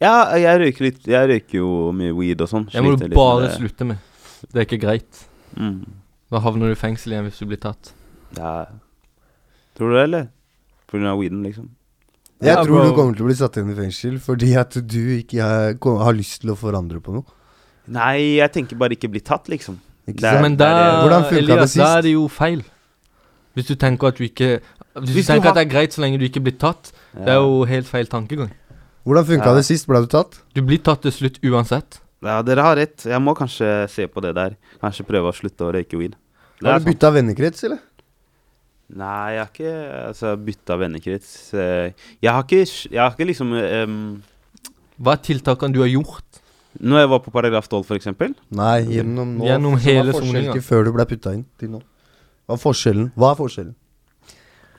[0.00, 1.02] Ja, jeg røyker litt.
[1.06, 2.70] Jeg røyker jo mye weed og sånn.
[2.72, 4.09] det må du bare slutte med.
[4.52, 5.26] Det er ikke greit.
[5.56, 5.84] Mm.
[6.30, 7.92] Da havner du i fengsel igjen hvis du blir tatt.
[8.38, 8.66] Ja.
[9.76, 10.28] Tror du det, eller?
[10.88, 11.68] På grunn av weeden, liksom?
[12.40, 12.84] Jeg Ja, tror bro.
[12.88, 15.74] du kommer til å bli satt inn i fengsel fordi at du ikke har,
[16.04, 17.24] har lyst til å forandre på noe.
[17.90, 19.76] Nei, jeg tenker bare ikke bli tatt, liksom.
[20.08, 22.62] Ikke Det er- Men der, er funka Elias, da er det jo feil.
[23.54, 24.60] Hvis du tenker at du ikke
[24.96, 26.58] Hvis, Hvis du du tenker har- at det er greit så lenge du ikke blir
[26.58, 28.50] tatt, det er jo helt feil tankegang.
[29.06, 29.54] Hvordan funka Ja.
[29.54, 29.86] det sist?
[29.86, 30.40] Ble du tatt?
[30.52, 32.00] Du blir tatt til slutt uansett.
[32.22, 33.04] Ja, dere har rett.
[33.08, 34.56] Jeg må kanskje se på det der.
[34.82, 36.16] Kanskje prøve å slutte å røyke weed.
[36.60, 36.90] Det Har du sant.
[36.92, 37.78] bytta vennekrets, eller?
[38.90, 39.72] Nei, jeg har ikke
[40.10, 41.30] altså, bytta vennekrets.
[41.54, 44.22] Eh, Jeg har ikke, jeg har ikke liksom um,
[45.00, 46.40] Hva er tiltakene du har gjort?
[46.80, 49.46] Når jeg var på paragraf 12, for eksempel Nei, gjennom nå.
[49.46, 50.62] Gjennom er hele forskjellen soninga.
[50.66, 51.80] før du ble putta inn til nå?
[52.46, 53.08] Hva er forskjellen?
[53.18, 53.74] Hva er forskjellen?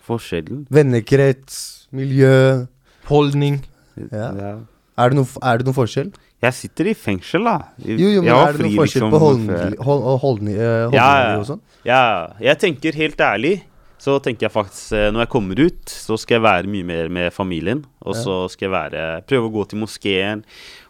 [0.08, 1.58] Forskjellen Vennekrets,
[1.96, 2.68] miljø
[3.10, 3.58] Holdning.
[4.12, 4.28] Ja.
[4.38, 4.52] Ja.
[5.02, 6.12] Er det noe, er det noen forskjell?
[6.42, 7.58] Jeg sitter i fengsel, da.
[7.86, 10.88] Jo, jo, men er det noen noe forskjell liksom, på holdning, hold, hold, holdning, eh,
[10.96, 11.36] Ja, ja.
[11.40, 11.62] og sånn?
[11.86, 12.02] Ja,
[12.42, 13.60] jeg tenker helt ærlig
[14.02, 17.10] så tenker jeg faktisk eh, når jeg kommer ut, så skal jeg være mye mer
[17.14, 17.84] med familien.
[18.02, 18.22] Og Ja.
[18.24, 20.42] så skal jeg være, prøve å gå til moskeen.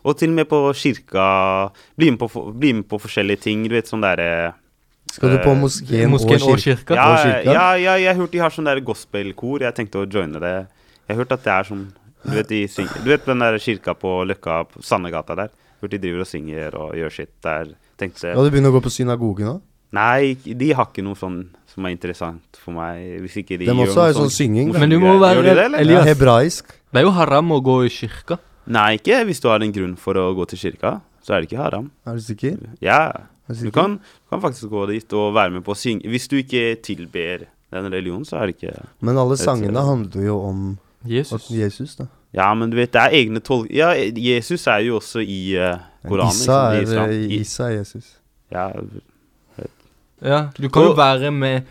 [0.08, 1.26] Og til og med på kirka.
[2.00, 3.66] Bli med på, bli med på forskjellige ting.
[3.68, 4.54] Du vet sånn derre
[5.12, 6.96] Skal du på eh, moskeen Moskeen og og kirka?
[6.96, 7.52] Ja, Og kirka?
[7.52, 9.60] ja, ja, jeg har hørt de har sånn der gospelkor.
[9.60, 10.56] Jeg tenkte å joine det.
[11.10, 11.84] Jeg har hørt at det er sånn
[12.24, 15.50] Du vet, de du vet den der kirka på Løkka, på Sandegata der?
[15.82, 17.72] Hvor de driver og synger og gjør sitt der.
[17.98, 19.56] Tenkte Ja, du begynner å gå på synagogen nå?
[19.92, 23.02] Nei, de har ikke noe sånn som er interessant for meg.
[23.26, 24.80] Hvis ikke de de gjør også noe har sånn synging, da.
[24.80, 25.80] Men du må være de det, eller?
[25.84, 26.72] Elias, Ja, hebraisk.
[26.94, 28.38] Det er jo haram å gå i kirka.
[28.72, 31.00] Nei, ikke hvis du har en grunn for å gå til kirka.
[31.26, 31.90] Så er det ikke haram.
[32.08, 32.56] Er du sikker?
[32.82, 33.02] Ja.
[33.48, 33.72] Du Du sikker?
[33.76, 36.08] kan, kan faktisk gå dit og være med på å synge.
[36.08, 40.38] Hvis du ikke tilber den religionen, så er det ikke Men alle sangene handler jo
[40.46, 41.50] om Jesus.
[41.52, 42.06] Jesus da.
[42.34, 43.68] Ja, men du vet, det er egne tolk...
[43.74, 46.32] Ja, Jesus er jo også i uh, Koranen.
[46.32, 47.10] Isa liksom, i er, islam.
[47.10, 48.06] eh, I- Isa er Jesus.
[48.52, 48.68] Ja,
[50.22, 51.62] Ja, du kan jo Og- være med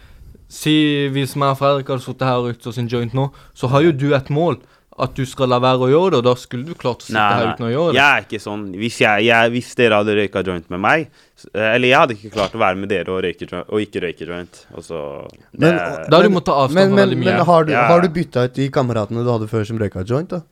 [0.49, 2.35] Si hvis meg og Fredrik hadde sittet her
[2.66, 4.57] og sin joint nå, så har jo du et mål.
[5.01, 7.17] At du skal la være å gjøre det, og da skulle du klart å sitte
[7.17, 7.99] Nei, her uten å gjøre det.
[8.01, 11.09] Jeg er ikke sånn Hvis, jeg, jeg, hvis dere hadde røyka joint med meg
[11.55, 14.63] Eller jeg hadde ikke klart å være med dere og, røyke og ikke røyke joint.
[14.77, 15.01] Og så
[15.53, 17.87] det Men, avstå men, men, men, men har, du, Ja.
[17.89, 20.43] har du bytta ut de kameratene du hadde før som røyka joint, da?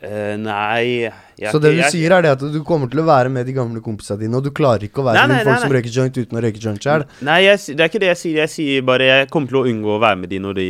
[0.00, 3.04] Uh, nei jeg, Så det du jeg- sier er det at du kommer til å
[3.04, 5.44] være med de gamle kompisene dine, og du klarer ikke å være Nei, med nei,
[5.44, 5.76] folk nei, som nei.
[5.76, 7.04] røyker joint uten å røyke joint sjøl.
[7.20, 8.38] Nei, jeg, det er ikke det jeg sier.
[8.40, 10.68] Jeg sier bare jeg kommer til å unngå å være med de når de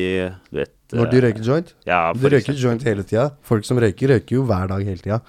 [0.51, 1.75] du vet Når de eh, røyker joint?
[1.87, 3.31] Ja, du røyker joint hele tida.
[3.47, 5.21] Folk som røyker, røyker jo hver dag hele tida.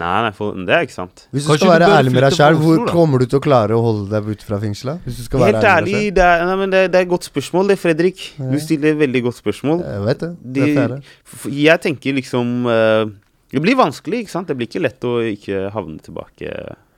[0.00, 1.24] Nei, nei, for, det er ikke sant.
[1.34, 3.80] Hvis du skal være ærlig med deg sjøl, hvor kommer du til å klare å
[3.84, 5.02] holde deg ute fra fengselet?
[5.04, 7.10] Hvis du skal være Helt ærlig ærlig, det er, nei, men det, det er et
[7.10, 8.22] godt spørsmål, det, Fredrik.
[8.38, 8.46] Ja.
[8.54, 9.82] Du stiller et veldig godt spørsmål.
[9.84, 10.30] Jeg vet det.
[10.56, 11.00] De, er det.
[11.34, 13.10] f- jeg tenker liksom uh,
[13.52, 14.48] Det blir vanskelig, ikke sant?
[14.48, 16.54] Det blir ikke lett å ikke havne tilbake,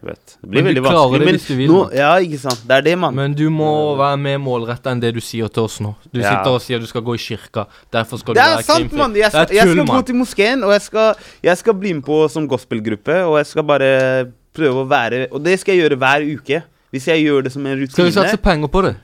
[0.07, 1.19] vet Det blir Men du veldig klarer vanskelig.
[1.19, 2.63] det Men hvis du vil, nå, ja, ikke sant.
[2.69, 3.15] Det er det, mann.
[3.15, 5.95] Men du må være mer målretta enn det du sier til oss nå.
[6.13, 6.31] Du Ja.
[6.31, 7.67] sitter og sier du skal gå i kirka.
[7.93, 8.99] Derfor skal Det du være sant, krimfri.
[8.99, 9.57] Jeg, Det er sant, mann.
[9.57, 13.17] jeg skal gå til moskeen, og jeg skal, jeg skal bli med på som gospelgruppe,
[13.27, 16.63] og jeg skal bare prøve å være Og det skal jeg gjøre hver uke.
[16.93, 18.97] Hvis jeg gjør det som en rutine Skal vi satse penger på det?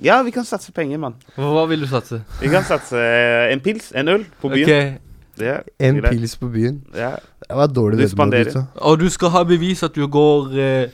[0.00, 1.14] Ja, vi kan satse penger, mann.
[1.36, 2.22] Hva vil du satse?
[2.40, 2.94] Vi kan satse
[3.52, 4.62] en pils, en øl, på byen.
[4.64, 4.98] Okay.
[5.38, 6.10] Det er En greit.
[6.12, 6.82] pils på byen.
[6.94, 7.16] Ja.
[7.48, 8.66] Det var dårlig Du spanderer.
[8.80, 10.88] Og du skal ha bevis at du går eh,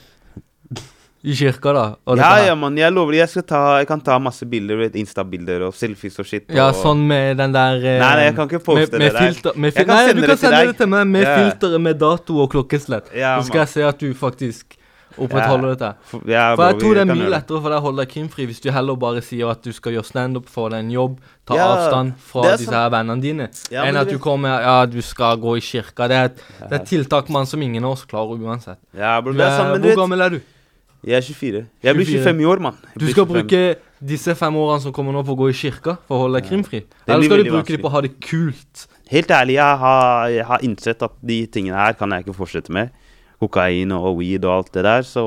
[1.28, 1.82] i kirka, da?
[2.06, 2.76] Og Ja, ja, mann.
[2.78, 3.18] Jeg lover deg.
[3.24, 6.46] Jeg, skal ta, jeg kan ta masse bilder, Insta-bilder og selfies og shit.
[6.54, 9.12] Ja, sånn med den der eh, Nei, nei, jeg kan ikke poste med, med det
[9.16, 9.26] der.
[9.32, 11.06] Filter, med Jeg fil kan nei, sende du det kan til sende det til meg
[11.16, 11.36] med Ja.
[11.42, 13.10] filteret med dato og klokkeslett.
[13.18, 13.66] Ja, Så skal man.
[13.66, 14.78] jeg se at du faktisk
[15.18, 15.90] opprettholde dette.
[16.04, 18.60] for- for jeg tror det er mye lettere for deg å holde deg krimfri hvis
[18.60, 22.14] du heller bare sier at du skal gjøre standup, få deg en jobb, ta avstand
[22.18, 26.08] fra disse her vennene dine, enn at du kommer Ja, du skal gå i kirka.
[26.08, 26.36] Det er et,
[26.70, 28.78] det er tiltak man som ingen av oss klarer uansett.
[28.96, 30.40] Ja, bro, det er sant, men Hvor gammel er du?
[31.06, 31.66] Jeg er 24.
[31.84, 32.74] Jeg blir 25 i år, mann.
[32.98, 33.32] Du skal 25.
[33.32, 36.40] bruke disse fem årene som kommer nå, på å gå i kirka for å holde
[36.40, 36.82] deg krimfri?
[37.06, 38.86] Eller skal du bruke dem på å ha det kult?
[39.08, 42.70] Helt ærlig, jeg har, jeg har innsett at de tingene her kan jeg ikke fortsette
[42.70, 42.90] med.
[43.40, 45.06] Kokain og weed og alt det der.
[45.06, 45.24] Så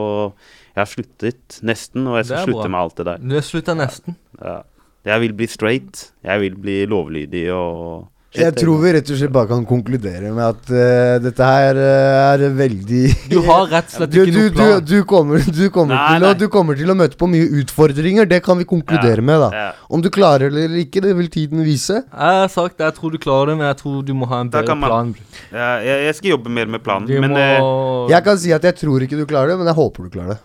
[0.76, 2.52] jeg har sluttet nesten, og jeg skal er bra.
[2.52, 3.18] slutte med alt det der.
[3.24, 4.18] Du har slutta nesten.
[4.42, 4.58] Ja.
[5.06, 6.12] Jeg vil bli straight.
[6.24, 10.40] Jeg vil bli lovlydig og Jeg tror vi rett og slett bare kan konkludere med
[10.46, 14.54] at uh, dette her uh, er veldig Du har rett og slett ikke du, noe
[14.56, 14.70] plan.
[14.86, 16.34] Du, du, kommer, du, kommer Nei, å, nei.
[16.40, 19.50] du kommer til å møte på mye utfordringer, det kan vi konkludere Ja, med, da.
[19.52, 19.66] ja.
[19.92, 22.00] Om du klarer det eller ikke, det vil tiden vise.
[22.08, 24.54] Jeg har sagt jeg tror du klarer det, men jeg tror du må ha en
[24.56, 25.12] bedre man- plan.
[25.52, 28.80] Ja, jeg, jeg skal jobbe mer med planen, men må- Jeg kan si at jeg
[28.80, 30.42] tror ikke du klarer det, men jeg håper du klarer det.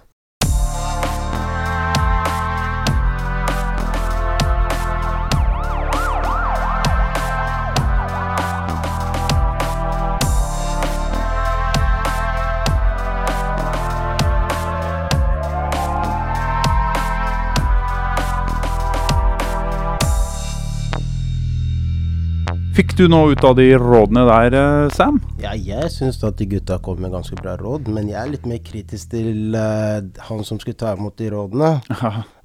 [22.97, 25.19] Fikk du nå ut av de rådene der, eh, Sam?
[25.37, 28.47] Ja, jeg syns at de gutta kom med ganske bra råd, men jeg er litt
[28.49, 31.75] mer kritisk til uh, han som skulle ta imot de rådene.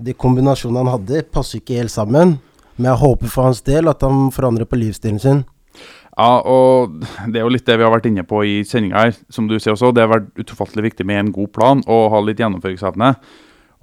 [0.04, 2.34] De kombinasjonene han hadde, passer ikke helt sammen.
[2.76, 5.40] Men jeg håper for hans del at han forandrer på livsstilen sin.
[6.18, 7.00] Ja, og
[7.32, 9.16] det er jo litt det vi har vært inne på i sendinga her.
[9.32, 12.20] Som du ser også, det har vært utrofattelig viktig med en god plan og ha
[12.28, 13.14] litt gjennomføringsevne.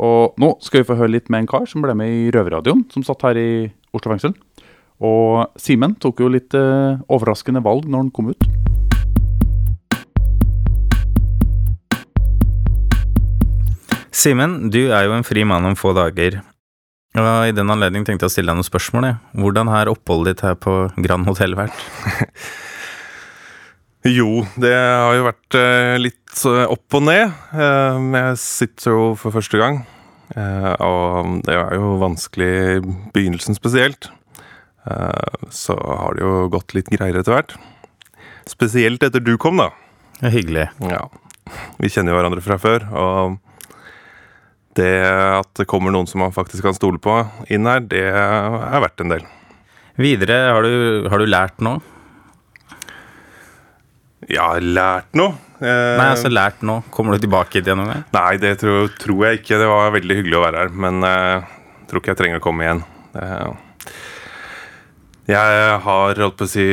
[0.04, 2.84] Og nå skal vi få høre litt med en kar som ble med i Røverradioen,
[2.92, 3.48] som satt her i
[3.96, 4.36] Oslo fengsel.
[4.98, 8.48] Og Simen tok jo litt eh, overraskende valg når han kom ut.
[14.18, 16.40] Simen, du er jo en fri mann om få dager.
[17.18, 19.06] Og I den anledning tenkte jeg å stille deg noen spørsmål.
[19.06, 19.20] Jeg.
[19.38, 21.78] Hvordan har oppholdet ditt her på Grand Hotell vært?
[24.06, 27.32] Jo, det har jo vært eh, litt eh, opp og ned.
[27.50, 29.80] Eh, jeg sitter jo for første gang.
[30.38, 32.78] Eh, og det er jo vanskelig i
[33.16, 34.08] begynnelsen spesielt.
[34.88, 37.56] Eh, så har det jo gått litt greiere etter hvert.
[38.48, 39.70] Spesielt etter du kom, da.
[40.18, 40.66] Det er hyggelig.
[40.88, 41.02] Ja.
[41.80, 43.36] Vi kjenner jo hverandre fra før, og
[44.78, 47.14] det at det kommer noen som man faktisk kan stole på
[47.50, 49.24] inn her, det er verdt en del.
[49.98, 51.80] Videre, har du, har du lært noe?
[54.28, 55.34] Ja, lært noe?
[55.58, 56.84] Eh, Nei, altså lært noe.
[56.94, 58.04] Kommer du tilbake igjen noen gang?
[58.14, 59.58] Nei, det tror, tror jeg ikke.
[59.58, 62.66] Det var veldig hyggelig å være her, men jeg tror ikke jeg trenger å komme
[62.66, 62.84] igjen.
[63.18, 63.48] Eh,
[65.28, 66.66] jeg har, holdt på å si,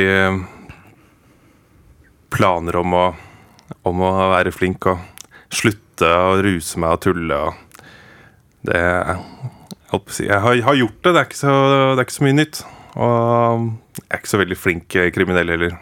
[2.35, 3.05] planer om å,
[3.87, 5.01] om å være flink og
[5.53, 7.39] slutte å ruse meg og tulle.
[7.49, 8.81] Og det,
[9.91, 11.55] holdt på å si, jeg har, har gjort det, det er, så,
[11.93, 12.63] det er ikke så mye nytt.
[12.95, 15.79] Og jeg er ikke så veldig flink kriminell heller,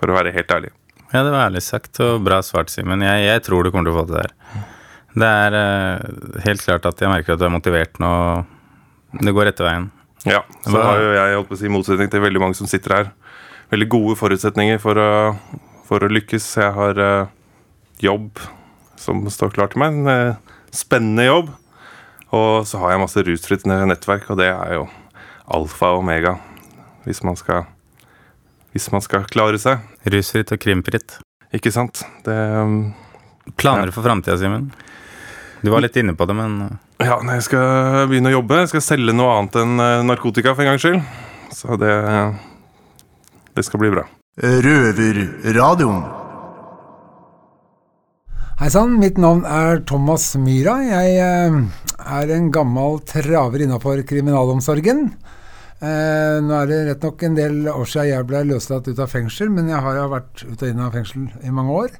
[0.00, 0.74] for å være helt ærlig.
[1.14, 3.04] Ja, det var ærlig sagt og bra svart, Simen.
[3.06, 4.32] Jeg, jeg tror du kommer til å få det der.
[5.14, 6.06] Det er eh,
[6.48, 8.10] helt klart at jeg merker at du er motivert nå.
[9.20, 9.92] Det går rette veien.
[10.24, 12.68] Ja, så har jo jeg, holdt på å si, i motsetning til veldig mange som
[12.70, 13.10] sitter her,
[13.72, 15.10] veldig gode forutsetninger for å,
[15.84, 16.46] for å lykkes.
[16.62, 17.32] Jeg har uh,
[18.00, 18.40] jobb
[19.00, 21.52] som står klar til meg, en uh, spennende jobb.
[22.34, 24.88] Og så har jeg masse rusfritt nettverk, og det er jo
[25.54, 26.38] alfa og omega
[27.04, 27.66] hvis man skal,
[28.72, 29.84] hvis man skal klare seg.
[30.08, 31.18] Rusfritt og krimfritt.
[31.54, 32.00] Ikke sant?
[32.24, 32.94] Det um,
[33.60, 34.70] Planer for framtida, Simen?
[35.64, 36.58] Du var litt inne på det, men
[37.00, 40.52] Ja, når jeg skal begynne å jobbe, jeg skal selge noe annet enn eh, narkotika
[40.52, 41.00] for en gangs skyld.
[41.56, 41.94] Så det,
[43.56, 44.04] det skal bli bra.
[44.36, 46.02] Røverradioen.
[48.60, 50.76] Hei sann, mitt navn er Thomas Myhra.
[50.84, 51.56] Jeg eh,
[52.20, 55.06] er en gammel traver innafor kriminalomsorgen.
[55.80, 59.08] Eh, nå er det rett nok en del år siden jeg ble løslatt ut av
[59.16, 61.98] fengsel, men jeg har jo vært ut og inn av fengsel i mange år.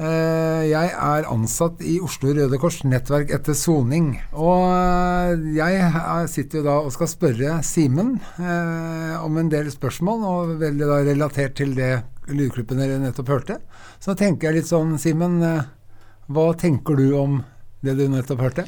[0.00, 4.14] Eh, jeg er ansatt i Oslo Røde Kors nettverk etter soning.
[4.32, 9.68] Og eh, jeg er- sitter jo da og skal spørre Simen eh, om en del
[9.70, 11.90] spørsmål, og veldig da relatert til det
[12.32, 13.58] lydklippen dere nettopp hørte.
[14.00, 15.36] Så tenker jeg litt sånn, Simen,
[16.30, 17.42] hva tenker du om
[17.84, 18.64] det du nettopp hørte?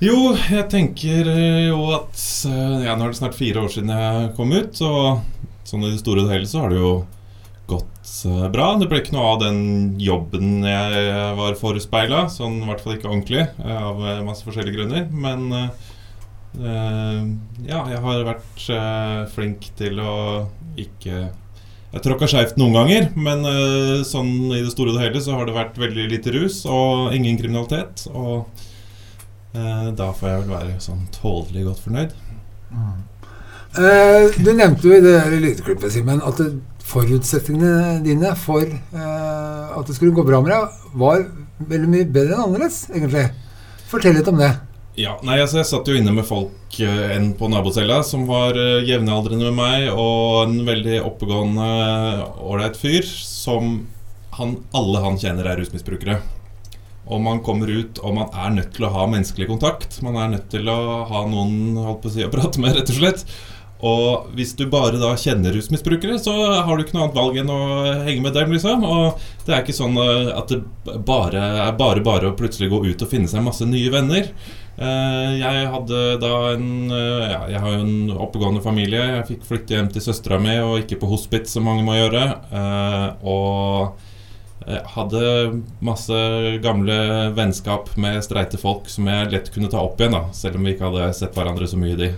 [0.00, 1.28] Jo, jeg tenker
[1.68, 2.16] jo at
[2.84, 5.20] ja, Nå er det snart fire år siden jeg kom ut, og
[5.68, 6.94] sånn i det store og hele så har det jo
[8.52, 8.74] bra.
[8.78, 9.60] Det ble ikke noe av den
[10.02, 15.06] jobben jeg var forespeila, sånn i hvert fall ikke ordentlig, av eh, masse forskjellige grunner.
[15.10, 15.88] Men eh,
[16.58, 17.22] eh,
[17.68, 18.68] ja, jeg har vært
[19.34, 20.14] flink til å
[20.80, 21.30] ikke
[21.94, 23.44] jeg tråkka skeivt noen ganger, men
[24.02, 27.14] sånn i det store og det hele så har det vært veldig lite rus og
[27.14, 28.08] ingen kriminalitet.
[28.10, 28.50] Og
[29.54, 32.16] da får jeg vel være sånn tålelig godt fornøyd.
[33.74, 36.52] Eh, du nevnte jo i det lydklippet, Simen, at det,
[36.84, 41.24] forutsetningene dine for eh, at det skulle gå bra med deg, var
[41.64, 43.26] veldig mye bedre enn annerledes, egentlig.
[43.90, 44.52] Fortell litt om det.
[44.94, 48.58] Ja, nei, altså Jeg satt jo inne med folk eh, enn på nabocella som var
[48.58, 51.66] eh, jevnaldrende med meg, og en veldig oppegående,
[52.44, 53.76] ålreit fyr som
[54.38, 56.20] han, alle han kjenner, er rusmisbrukere.
[57.04, 59.98] Og man kommer ut, og man er nødt til å ha menneskelig kontakt.
[60.02, 62.94] Man er nødt til å ha noen holdt på å si, å prate med, rett
[62.94, 63.26] og slett.
[63.84, 66.32] Og hvis du bare da kjenner rusmisbrukere, så
[66.64, 67.58] har du ikke noe annet valg enn å
[68.06, 68.84] henge med dem, liksom.
[68.88, 70.62] Og det er ikke sånn eh, at det
[71.04, 74.30] bare er bare bare å plutselig gå ut og finne seg masse nye venner.
[74.74, 79.02] Eh, Jeg hadde da en eh, Ja, jeg har jo en oppegående familie.
[79.18, 82.24] Jeg fikk flytte hjem til søstera mi, og ikke på hospits, som mange må gjøre.
[83.28, 84.00] Og
[84.94, 85.20] hadde
[85.84, 86.16] masse
[86.64, 86.94] gamle
[87.36, 90.72] vennskap med streite folk som jeg lett kunne ta opp igjen, da, selv om vi
[90.72, 92.08] ikke hadde sett hverandre så mye de,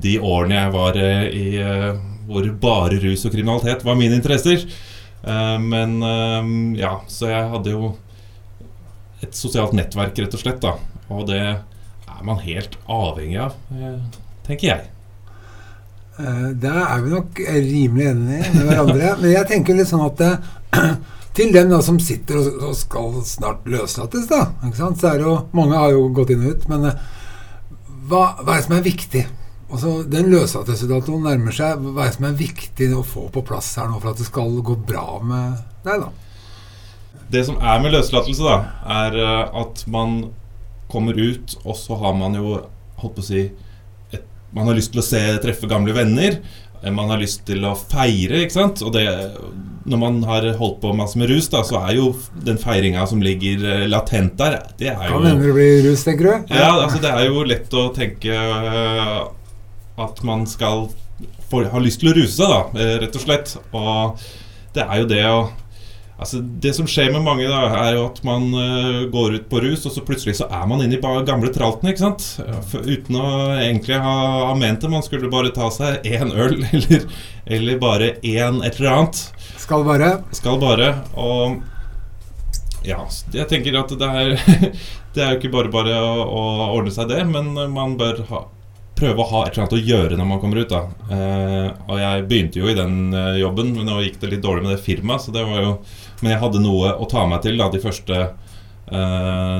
[0.00, 1.90] de årene jeg var eh, i eh,
[2.28, 4.64] hvor bare rus og kriminalitet var mine interesser.
[5.22, 5.98] Eh, men
[6.78, 7.92] ja, så jeg hadde jo
[9.22, 10.76] et sosialt nettverk, rett og slett, da.
[11.12, 13.54] Og det er man helt avhengig av,
[14.46, 14.88] tenker jeg.
[16.62, 19.12] Der er vi nok rimelig enige med hverandre.
[19.22, 20.20] Men jeg tenker litt sånn at
[21.36, 25.00] til dem da som sitter og, skal snart løslates, da ikke sant?
[25.00, 28.60] Så er det jo, Mange har jo gått inn og ut, men hva, hva er
[28.60, 29.22] det som er viktig?
[29.72, 31.80] Altså, Den løslatelsesdatoen nærmer seg.
[31.80, 34.26] Hva er det som er viktig å få på plass her nå for at det
[34.28, 36.04] skal gå bra med deg?
[36.04, 36.10] da?
[37.32, 38.58] Det som er med løslatelse, da,
[39.00, 40.18] er eh, at man
[40.92, 42.58] kommer ut, og så har man jo
[43.00, 43.46] holdt på å si
[44.12, 44.20] et,
[44.52, 46.36] Man har lyst til å se, treffe gamle venner.
[46.82, 48.82] eh, Man har lyst til å feire, ikke sant.
[48.84, 49.06] Og det,
[49.88, 52.10] når man har holdt på masse med rus, da, så er jo
[52.44, 56.04] den feiringa som ligger eh, latent der, det er jo Kan hende det blir rus,
[56.04, 56.52] tenker du?
[56.60, 58.36] Ja, altså det er jo lett å tenke
[60.00, 60.88] at man skal
[61.52, 63.56] ha lyst til å ruse seg, da, eh, rett og slett.
[63.76, 64.22] Og
[64.76, 65.42] det er jo det å
[66.22, 69.58] Altså Det som skjer med mange, da er jo at man uh, går ut på
[69.64, 71.90] rus, og så plutselig så er man inne i gamle traltene.
[71.90, 72.26] ikke sant?
[72.70, 74.14] For, uten å egentlig ha,
[74.46, 74.92] ha ment det.
[74.92, 77.08] Man skulle bare ta seg én øl, eller,
[77.58, 79.24] eller bare én et eller annet.
[79.58, 80.12] Skal bare.
[80.36, 80.92] Skal bare.
[81.18, 81.58] Og
[82.86, 83.02] ja,
[83.34, 84.36] jeg tenker at det er
[85.12, 86.42] Det er jo ikke bare bare å, å
[86.78, 88.46] ordne seg det, men man bør ha,
[89.02, 90.72] prøve å ha et eller annet å gjøre når man kommer ut.
[90.72, 94.44] da eh, Og jeg begynte jo i den eh, jobben, men nå gikk det litt
[94.44, 95.26] dårlig med det firmaet.
[95.26, 95.72] Så det var jo
[96.22, 99.58] Men jeg hadde noe å ta meg til da de første eh,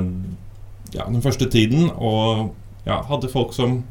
[0.93, 1.91] Ja, den første tiden.
[1.99, 2.53] Og
[2.87, 3.83] ja, hadde folk som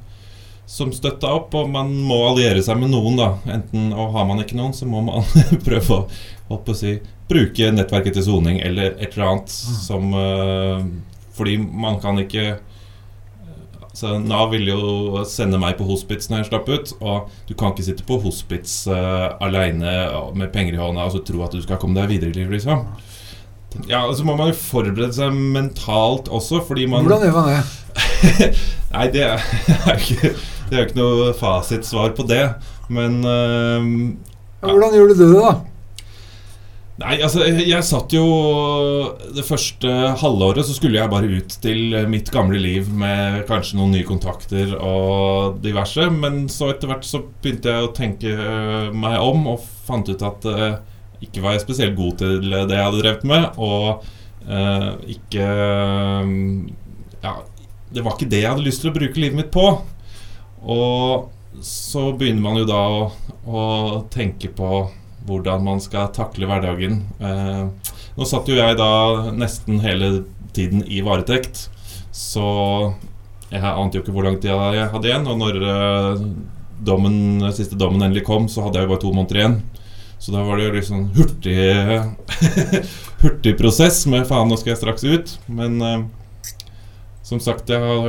[0.72, 3.34] som støtta opp, og man må alliere seg med noen, da.
[3.52, 5.26] Enten, og har man ikke noen, så må man
[5.68, 6.06] prøve å,
[6.48, 6.94] holdt på å si,
[7.28, 10.86] bruke nettverket til soning eller et eller annet som eh,
[11.36, 12.60] Fordi man kan ikke
[14.02, 16.94] så Nav ville jo sende meg på hospits når jeg slapp ut.
[17.00, 19.94] Og du kan ikke sitte på hospits uh, aleine
[20.38, 22.58] med penger i hånda og så tro at du skal komme deg videre i livet,
[22.58, 22.88] liksom.
[23.88, 27.62] Ja, så må man jo forberede seg mentalt også, fordi man Hvordan gjør man det?
[28.96, 30.34] Nei, det er jo ikke,
[30.82, 32.44] ikke noe fasitsvar på det.
[32.92, 33.80] Men uh,
[34.62, 35.54] Ja, Hvordan gjorde du det, da?
[37.02, 38.24] Nei, altså, jeg, jeg satt jo
[39.34, 39.90] Det første
[40.22, 44.76] halvåret så skulle jeg bare ut til mitt gamle liv med kanskje noen nye kontakter
[44.78, 46.08] og diverse.
[46.14, 50.26] Men så etter hvert så begynte jeg å tenke øh, meg om og fant ut
[50.26, 50.80] at uh,
[51.24, 53.60] ikke var jeg spesielt god til det jeg hadde drevet med.
[53.62, 54.06] Og
[54.50, 55.48] uh, ikke
[57.22, 57.36] Ja,
[57.92, 59.68] det var ikke det jeg hadde lyst til å bruke livet mitt på.
[60.62, 63.06] Og så begynner man jo da å,
[63.46, 63.62] å
[64.14, 64.86] tenke på
[65.28, 67.02] hvordan man skal takle hverdagen.
[67.22, 70.24] Eh, nå satt jo jeg da nesten hele
[70.56, 71.68] tiden i varetekt,
[72.12, 72.48] så
[73.52, 75.28] jeg ante jo ikke hvor lang tid jeg hadde igjen.
[75.32, 76.26] Og når eh,
[76.88, 79.60] dommen, siste dommen endelig kom, så hadde jeg jo bare to måneder igjen.
[80.22, 81.56] Så da var det jo litt sånn hurtig
[83.24, 85.34] Hurtig prosess med faen, nå skal jeg straks ut.
[85.50, 86.00] Men eh,
[87.26, 88.08] som sagt, jeg har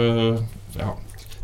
[0.77, 0.95] ja,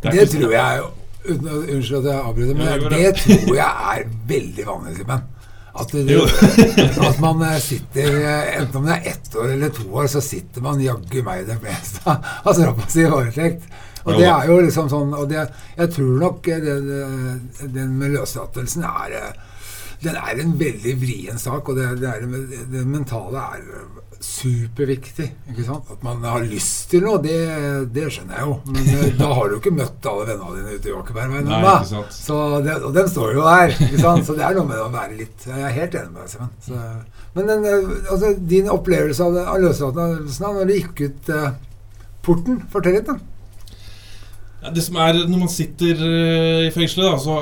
[0.01, 0.89] Det, det tror jeg jo
[1.29, 5.25] Unnskyld at jeg avbryter, men det det tror jeg er veldig vanlig, Simen.
[5.79, 6.15] At, du,
[7.09, 10.21] at man eh, sitter eh, Enten om det er ett år eller to år, så
[10.21, 12.03] sitter man jaggu meg det meste
[12.43, 13.69] av straffa si i varetekt.
[14.03, 15.41] Og det er jo liksom sånn Og det,
[15.75, 16.99] jeg tror nok eh, det,
[17.75, 19.15] den med løslatelsen er
[20.03, 23.65] Den er en veldig vrien sak, og det, det, er, det mentale er
[24.19, 25.29] superviktig.
[25.51, 25.87] ikke sant?
[25.93, 27.35] At man har lyst til noe, det,
[27.95, 28.55] det skjønner jeg jo.
[28.67, 31.59] Men eh, da har du jo ikke møtt alle vennene dine ute i Åkerbergveien Nei,
[31.61, 32.01] ennå.
[32.89, 33.75] Og dem står jo der.
[33.87, 34.27] ikke sant?
[34.27, 36.51] Så det er noe med å være litt Jeg er helt enig med deg, Simen.
[36.65, 41.51] Så- Men den, eh, altså, din opplevelse av, av løslatelsen når du gikk ut uh,
[42.25, 43.19] porten, fortell litt, da.
[44.63, 47.37] Ja, det som er Når man sitter uh, i fengselet, da, så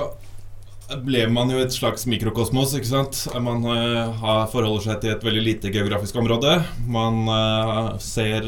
[1.07, 2.75] lever man jo et slags mikrokosmos.
[2.77, 3.23] ikke sant?
[3.43, 6.59] Man uh, forholder seg til et veldig lite geografisk område.
[6.87, 8.47] Man uh, ser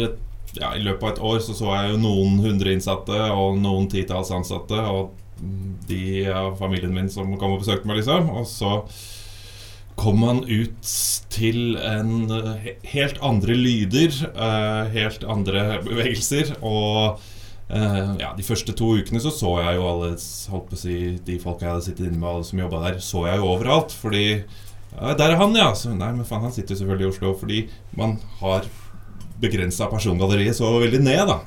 [0.57, 3.89] ja, I løpet av et år så så jeg jo noen hundre innsatte og noen
[3.91, 4.79] titalls ansatte.
[4.89, 5.13] Og
[5.89, 8.31] de av familien min som kom og besøkte meg, liksom.
[8.33, 8.79] Og så
[9.99, 10.91] kom man ut
[11.33, 16.55] til en eh, helt andre lyder, uh, helt andre bevegelser.
[16.63, 17.19] Og
[17.69, 20.09] eh, ja, de første to ukene så så jeg jo alle
[20.53, 22.99] holdt på å si, de folka jeg hadde sittet inne med, alle som jobba der,
[23.03, 23.93] så jeg jo overalt.
[23.95, 25.69] Fordi ja, Der er han, ja!
[25.77, 27.33] Så, nei, men faen, han sitter jo selvfølgelig i Oslo.
[27.39, 27.59] Fordi
[27.99, 28.65] man har
[29.39, 31.39] begrensa persongalleriet så veldig ned, da.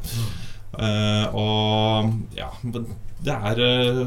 [0.73, 4.07] Uh, og ja, det er uh,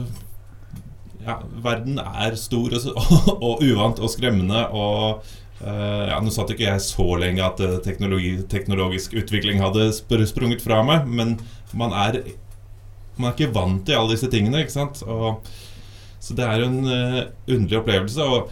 [1.25, 2.95] ja, verden er stor og, så-
[3.45, 4.63] og uvant og skremmende.
[4.73, 5.21] Og
[5.61, 10.63] eh, ja, Nå satt ikke jeg så lenge at eh, teknologi, teknologisk utvikling hadde sprunget
[10.65, 11.37] fra meg, men
[11.73, 12.21] man er,
[13.17, 14.63] man er ikke vant til alle disse tingene.
[14.65, 15.03] ikke sant?
[15.07, 15.45] Og,
[16.19, 17.19] så det er jo en uh,
[17.51, 18.23] underlig opplevelse.
[18.23, 18.49] Og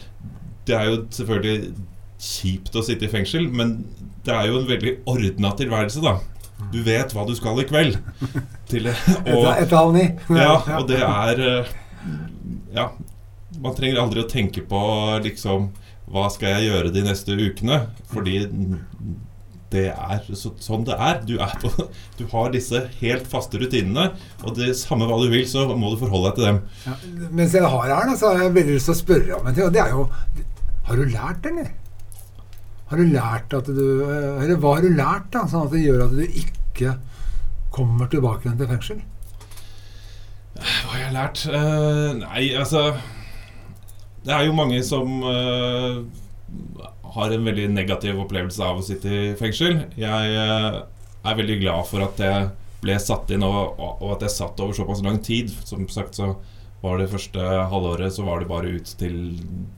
[0.68, 1.74] det er jo selvfølgelig
[2.24, 3.80] kjipt å sitte i fengsel, men
[4.24, 6.18] det er jo en veldig ordna tilværelse, da.
[6.72, 7.98] Du vet hva du skal i kveld.
[8.70, 10.06] Til, Etter- etter halv ni.
[10.38, 10.78] Ja, Ja.
[10.80, 11.74] og det er uh,
[12.76, 12.86] Ja.
[13.64, 14.80] Man trenger aldri å tenke på
[15.22, 15.68] liksom
[16.12, 17.86] Hva skal jeg gjøre de neste ukene?
[18.12, 18.42] Fordi
[19.74, 21.22] det er så, sånn det er.
[21.26, 21.72] Du, er på,
[22.20, 24.12] du har disse helt faste rutinene,
[24.44, 26.60] og det samme hva du vil, så må du forholde deg til dem.
[26.86, 26.98] Ja,
[27.40, 29.58] mens jeg har her, da, så har jeg veldig lyst til å spørre om en
[29.58, 29.70] ting.
[29.70, 30.06] Og det er jo
[30.84, 31.72] Har du lært, eller?
[32.92, 36.06] Har du lært at du Eller hva har du lært, da, sånn at det gjør
[36.06, 36.98] at du ikke
[37.74, 39.02] kommer tilbake igjen til fengsel?
[40.60, 41.46] Hva har jeg lært?
[41.50, 42.92] Uh, nei, altså
[44.24, 46.04] Det er jo mange som uh,
[47.16, 49.82] har en veldig negativ opplevelse av å sitte i fengsel.
[50.00, 50.84] Jeg uh,
[51.24, 52.52] er veldig glad for at jeg
[52.84, 55.52] ble satt inn, og, og, at jeg satt over såpass lang tid.
[55.68, 56.34] Som sagt så
[56.84, 59.20] var det første halvåret så var det bare ut til,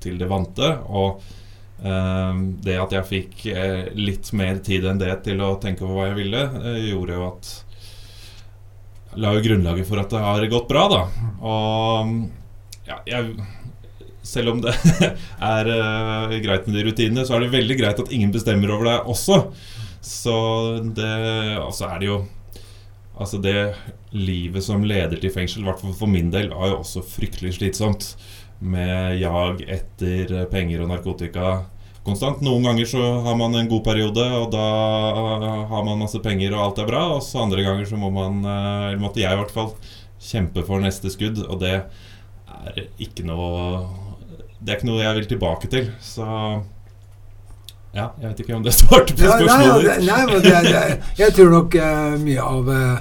[0.02, 0.72] til det vante.
[0.94, 1.26] Og
[1.82, 3.46] uh, det at jeg fikk
[3.98, 6.48] litt mer tid enn det til å tenke over hva jeg ville,
[6.86, 7.54] gjorde jo at
[9.16, 11.04] la jo grunnlaget for at det har gått bra, da.
[11.42, 12.18] Og
[12.86, 13.38] ja, jeg
[14.26, 14.74] Selv om det
[15.56, 18.90] er uh, greit med de rutinene, så er det veldig greit at ingen bestemmer over
[18.90, 19.44] deg også.
[20.06, 20.38] Så
[20.94, 21.14] det
[21.64, 22.24] Og så er det jo
[23.16, 23.56] Altså, det
[24.12, 27.54] livet som leder til fengsel, i hvert fall for min del, er jo også fryktelig
[27.56, 28.10] slitsomt.
[28.60, 31.54] Med jag etter penger og narkotika
[32.06, 32.42] konstant.
[32.46, 34.66] Noen ganger så har man en god periode, og da
[35.72, 37.04] har man masse penger og alt er bra.
[37.18, 39.74] Og så andre ganger så må man, eh, eller måtte jeg i hvert fall,
[40.26, 41.42] kjempe for neste skudd.
[41.48, 43.86] Og det er ikke noe
[44.62, 45.90] Det er ikke noe jeg vil tilbake til.
[46.02, 46.26] Så
[47.96, 50.08] ja, jeg vet ikke om det svarte på nei, spørsmålet ditt.
[50.08, 52.98] nei, er- det, er- jeg tror nok eh, mye av eh,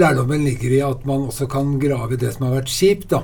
[0.00, 3.08] lærdommen ligger i at man også kan grave det som har vært kjipt.
[3.14, 3.22] da.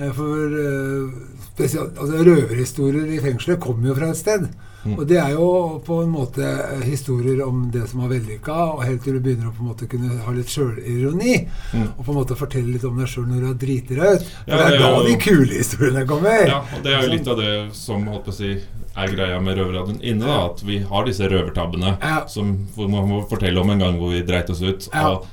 [0.00, 1.12] Eh, for eh,
[1.52, 4.46] spesielt, altså, røverhistorier i fengselet kommer jo fra et sted.
[4.80, 4.94] Mm.
[4.94, 5.46] Og det er jo
[5.84, 9.50] på en måte eh, historier om det som var vellykka, og helt til du begynner
[9.50, 11.34] å på en måte kunne ha litt sjølironi.
[11.74, 11.88] Mm.
[11.90, 14.30] Og på en måte fortelle litt om deg sjøl når du har driti deg ut.
[14.30, 16.44] For Ja, det er er da de kule historiene kommer.
[16.48, 18.54] Ja, og det er jo litt av det som holdt på å si
[19.00, 20.24] er greia med Røverradioen inne.
[20.26, 21.92] da At vi har disse røvertabbene
[22.32, 24.88] som, hvor man må fortelle om en gang hvor vi dreit oss ut.
[24.94, 25.12] Ja.
[25.12, 25.28] Og,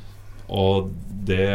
[0.48, 0.92] og
[1.28, 1.48] det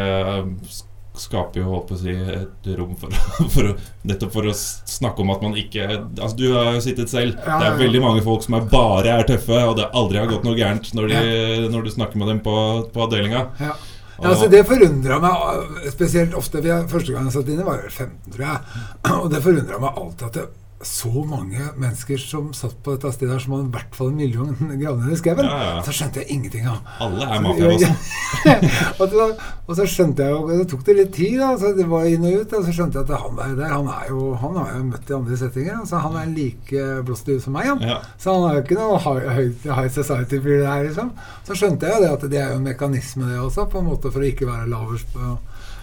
[1.13, 3.13] skaper jo håper si et rom for,
[3.53, 3.71] for
[4.09, 7.37] nettopp for å snakke om at man ikke Altså Du har jo sittet selv.
[7.45, 10.31] Ja, Det er veldig mange folk som er bare er tøffe, og det aldri har
[10.31, 12.55] gått noe gærent når, de, når du snakker med dem på,
[12.93, 13.47] på avdelinga.
[13.61, 13.75] Ja.
[14.21, 16.61] Ja, altså Det forundra meg uh, spesielt ofte.
[16.61, 18.83] Første gang jeg satt inne, var jeg 15, tror jeg.
[19.23, 20.45] Og det forundra meg alltid at det
[20.87, 24.17] så mange mennesker som satt på dette stedet her som hadde i hvert fall en
[24.19, 25.45] million gravner i skauen.
[25.47, 25.81] Ja, ja.
[25.85, 26.79] Så skjønte jeg ingenting av.
[27.03, 27.95] Alle er Så- mafiabossen.
[28.99, 29.27] og, så,
[29.67, 31.51] og så skjønte jeg jo Det tok det litt tid, da.
[31.61, 32.55] Så det var inn og ut.
[32.59, 35.09] Og så skjønte jeg at han der, der han er jo Han har jo møtt
[35.13, 35.77] i andre settinger.
[35.83, 37.83] Altså, han er like blåst ut som meg, han.
[37.87, 37.99] Ja.
[38.19, 41.13] Så han er jo ikke noe high, high, society-fyr her, liksom.
[41.47, 43.87] Så skjønte jeg jo det at det er jo en mekanisme, det også, på en
[43.91, 45.31] måte for å ikke være lavest på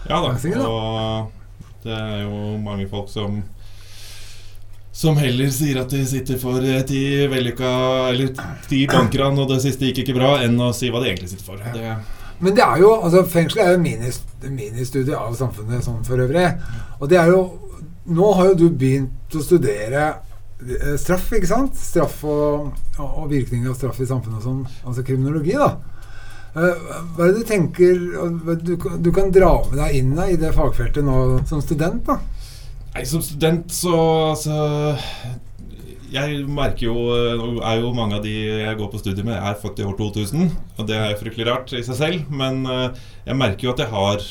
[0.09, 0.69] Ja da, da.
[0.69, 1.33] og
[1.85, 3.41] det er jo mange folk som
[5.01, 7.01] som heller sier at de sitter for eh, ti
[7.33, 7.69] vellykka
[8.11, 8.35] Eller
[8.69, 11.47] ti bankran, og det siste gikk ikke bra, enn å si hva de egentlig sitter
[11.47, 11.63] for.
[11.75, 11.95] Det,
[12.41, 16.47] Men det er jo, altså fengsel er jo ministudie ministudie av samfunnet sånn for øvrig.
[17.01, 17.43] Og det er jo
[18.11, 20.07] Nå har jo du begynt å studere
[20.65, 21.77] eh, straff, ikke sant?
[21.79, 24.63] Straff og, og, virkninger av straff i samfunnet og sånn.
[24.89, 25.69] Altså kriminologi, da.
[26.57, 26.81] Eh,
[27.15, 28.01] Hva er det du tenker
[28.65, 32.17] du, kan- du kan dra med deg inn i det fagfeltet nå som student, da?
[32.95, 34.57] Nei, som student så så
[36.11, 36.95] Jeg merker jo
[37.39, 39.95] Nå er jo mange av de jeg går på studie med, er født i år
[40.01, 40.49] 2000.
[40.81, 42.89] Og det er fryktelig rart i seg selv, men eh,
[43.29, 44.27] jeg merker jo at jeg har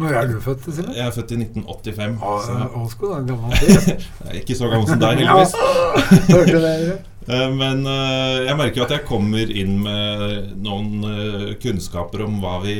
[0.00, 0.64] Når er du født?
[0.72, 0.94] Simen?
[0.96, 2.16] Jeg er født i 1985.
[2.46, 3.20] så- Old da.
[3.28, 3.52] Gammel
[4.40, 7.00] ikke så gammel som deg, heldigvis.
[7.22, 12.40] Eh, Men eh, jeg merker jo at jeg kommer inn med noen eh, kunnskaper om
[12.42, 12.74] hva vi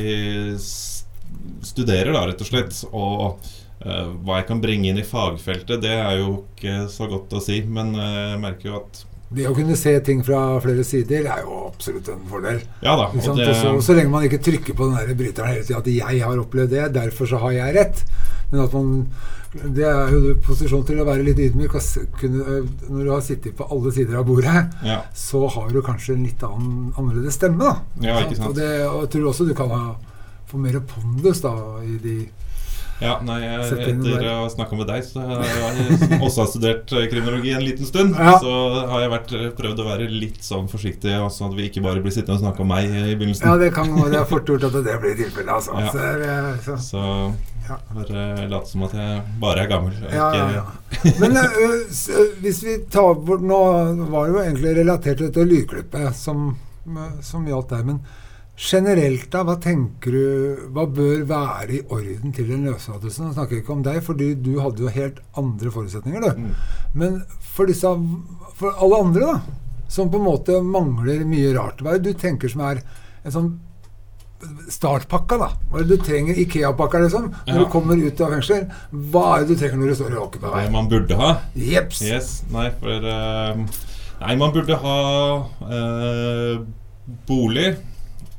[1.63, 2.81] studerer, da, rett og slett.
[2.91, 3.53] Og eh,
[3.83, 7.61] hva jeg kan bringe inn i fagfeltet, det er jo ikke så godt å si.
[7.67, 9.03] Men eh, jeg merker jo at
[9.33, 12.59] Det å kunne se ting fra flere sider er jo absolutt en fordel.
[12.85, 15.63] Ja da, og det- så, så lenge man ikke trykker på den der bryteren hele
[15.65, 18.03] tida at 'jeg har opplevd det, derfor så har jeg rett'.
[18.51, 19.07] Men at man
[19.53, 21.69] Det er jo du posisjon til å være litt ydmyk.
[22.17, 25.01] Kunne, øh, når du har sittet på alle sider av bordet, Ja.
[25.13, 27.75] så har du kanskje en litt annen, annerledes stemme, da.
[28.01, 28.17] Ja.
[28.47, 29.95] Og, det, og jeg tror også du kan ha,
[30.49, 31.53] få mer pondus da
[31.85, 32.29] i de
[33.01, 36.93] Ja, nei, jeg, etter å ha snakka med deg, så har jeg også har studert
[36.93, 38.35] eh, kriminologi en liten stund, Ja.
[38.39, 38.53] så
[38.91, 42.03] har jeg vært, eh, prøvd å være litt sånn forsiktig, sånn at vi ikke bare
[42.03, 43.49] blir sittende og snakke om meg i begynnelsen.
[43.49, 43.91] Ja, det kan.
[43.97, 45.79] Det er fort gjort at det blir tilfellet, altså.
[45.79, 45.91] Ja.
[45.91, 46.77] Så, det er, så.
[46.77, 47.03] Så
[47.95, 49.93] bare late som at jeg bare er gammel.
[50.11, 50.63] Ja, ja, ja.
[51.19, 51.45] Men uh,
[52.43, 53.59] hvis vi tar bort Nå
[54.11, 56.53] var det jo egentlig relatert til dette lydklippet som,
[57.23, 57.87] som gjaldt deg.
[57.87, 58.01] Men
[58.57, 63.23] generelt, da, hva tenker du Hva bør være i orden til en løslatelse?
[63.23, 66.53] Nå snakker jeg ikke om deg, fordi du hadde jo helt andre forutsetninger, du.
[66.93, 67.21] Men
[67.55, 67.89] for disse
[68.59, 71.81] For alle andre, da, som på en måte mangler mye rart.
[71.81, 72.81] Hva er det du tenker som er
[73.23, 73.49] en sånn
[74.73, 75.47] startpakka, da?
[75.71, 76.39] Hva er det du trenger?
[76.43, 77.29] Ikea-pakka, liksom?
[77.47, 77.59] Når Ja.
[77.63, 78.65] du kommer ut av fengsel.
[78.91, 80.63] Hva er det du trenger når du står i åker på vei?
[80.65, 81.29] Det man burde ha?
[81.55, 82.01] Jeps.
[82.03, 83.55] Yes, nei, for uh,
[84.23, 84.97] Nei, man burde ha
[85.61, 86.65] uh,
[87.27, 87.77] bolig.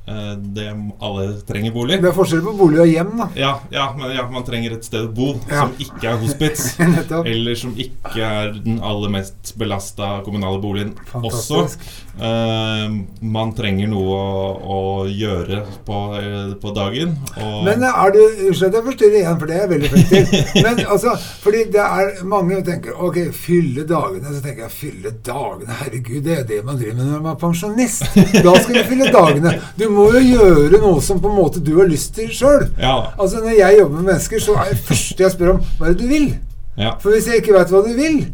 [0.06, 0.66] Eh, det
[1.00, 1.96] alle trenger bolig.
[2.02, 3.26] Det er forskjell på bolig og hjem, da.
[3.40, 5.62] Ja, ja, men ja, man trenger et sted å bo Ja.
[5.64, 6.66] som ikke er hospits.
[7.32, 10.92] Eller som ikke er den aller mest belasta kommunale boligen.
[11.08, 11.80] Fantastisk.
[11.80, 14.42] Eh, man trenger noe å,
[14.74, 17.16] å gjøre på, eh, på dagen.
[17.42, 20.44] Og Men er du Unnskyld at jeg forstyrrer igjen, for det er veldig flink til.
[20.66, 24.30] Men altså, fordi det er mange som tenker Ok, fylle dagene.
[24.30, 25.78] Så tenker jeg fylle dagene.
[25.80, 28.06] Herregud, det er det man driver med når man er pensjonist.
[28.46, 29.56] Da skal du fylle dagene.
[29.80, 32.68] Du må jo gjøre noe som på en måte du har lyst til sjøl.
[32.78, 32.96] Ja.
[33.18, 35.94] Altså, når jeg jobber med mennesker, så er det første jeg spør om hva er
[35.94, 36.30] det du vil?
[36.78, 36.96] Ja.
[37.02, 38.24] For hvis jeg ikke veit hva du vil,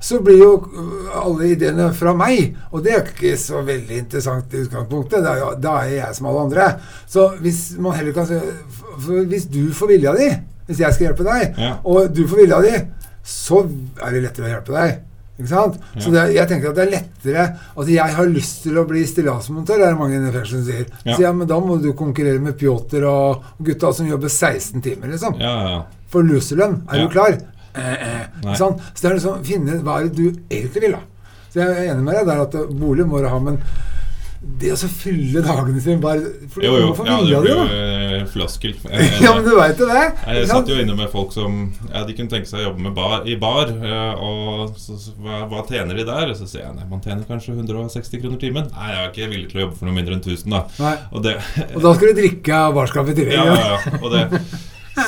[0.00, 2.54] så blir jo øh, alle ideene fra meg.
[2.72, 5.22] Og det er ikke så veldig interessant i utgangspunktet.
[5.24, 6.68] Da er, jo- da er jeg som alle andre.
[7.08, 8.26] Så hvis man heller kan
[9.28, 10.28] Hvis du får vilja di,
[10.66, 11.74] hvis jeg skal hjelpe deg, Ja.
[11.84, 12.70] og du får vilja di,
[13.24, 13.60] så
[14.02, 15.02] er det lettere å hjelpe deg.
[15.38, 15.74] Ikke sant?
[16.00, 16.24] Så Ja.
[16.26, 19.82] det, jeg tenker at det er lettere At jeg har lyst til å bli stillasmontør,
[19.82, 20.86] er det mange i fengselet som sier.
[21.04, 21.16] Ja.
[21.16, 25.08] Så ja, men da må du konkurrere med Pjotr og gutta som jobber 16 timer,
[25.12, 25.36] liksom.
[25.38, 25.82] Ja, ja.
[26.08, 26.82] For luselønn.
[26.90, 27.36] Er du klar?
[28.56, 28.80] Sant?
[28.94, 31.04] Så det er liksom finne hva er det du egentlig vil, da.
[31.52, 33.60] Så jeg er enig med deg der at bolig må du ha, men
[34.60, 36.20] det å så fylle dagene sine bare
[36.52, 36.90] for Jo, jo.
[37.08, 38.74] Ja, det blir jo eh, floskel.
[38.92, 40.02] Eh, Ja, men du vet jo det.
[40.26, 41.56] Jeg jeg satt jo inne med folk som
[41.88, 43.72] ja, de kunne tenke seg å jobbe med bar, i bar.
[44.22, 46.30] Og så, hva, hva tjener de der?
[46.30, 48.70] Og så sier jeg nei, man tjener kanskje 160 kroner timen.
[48.76, 50.94] Nei, jeg er ikke villig til å jobbe for noe mindre enn 1000, da.
[51.10, 51.34] Og, det,
[51.72, 53.40] Og da skal du drikke av barskapet i tillegg.
[53.40, 54.00] ja, ja, ja.
[54.02, 54.24] Og det,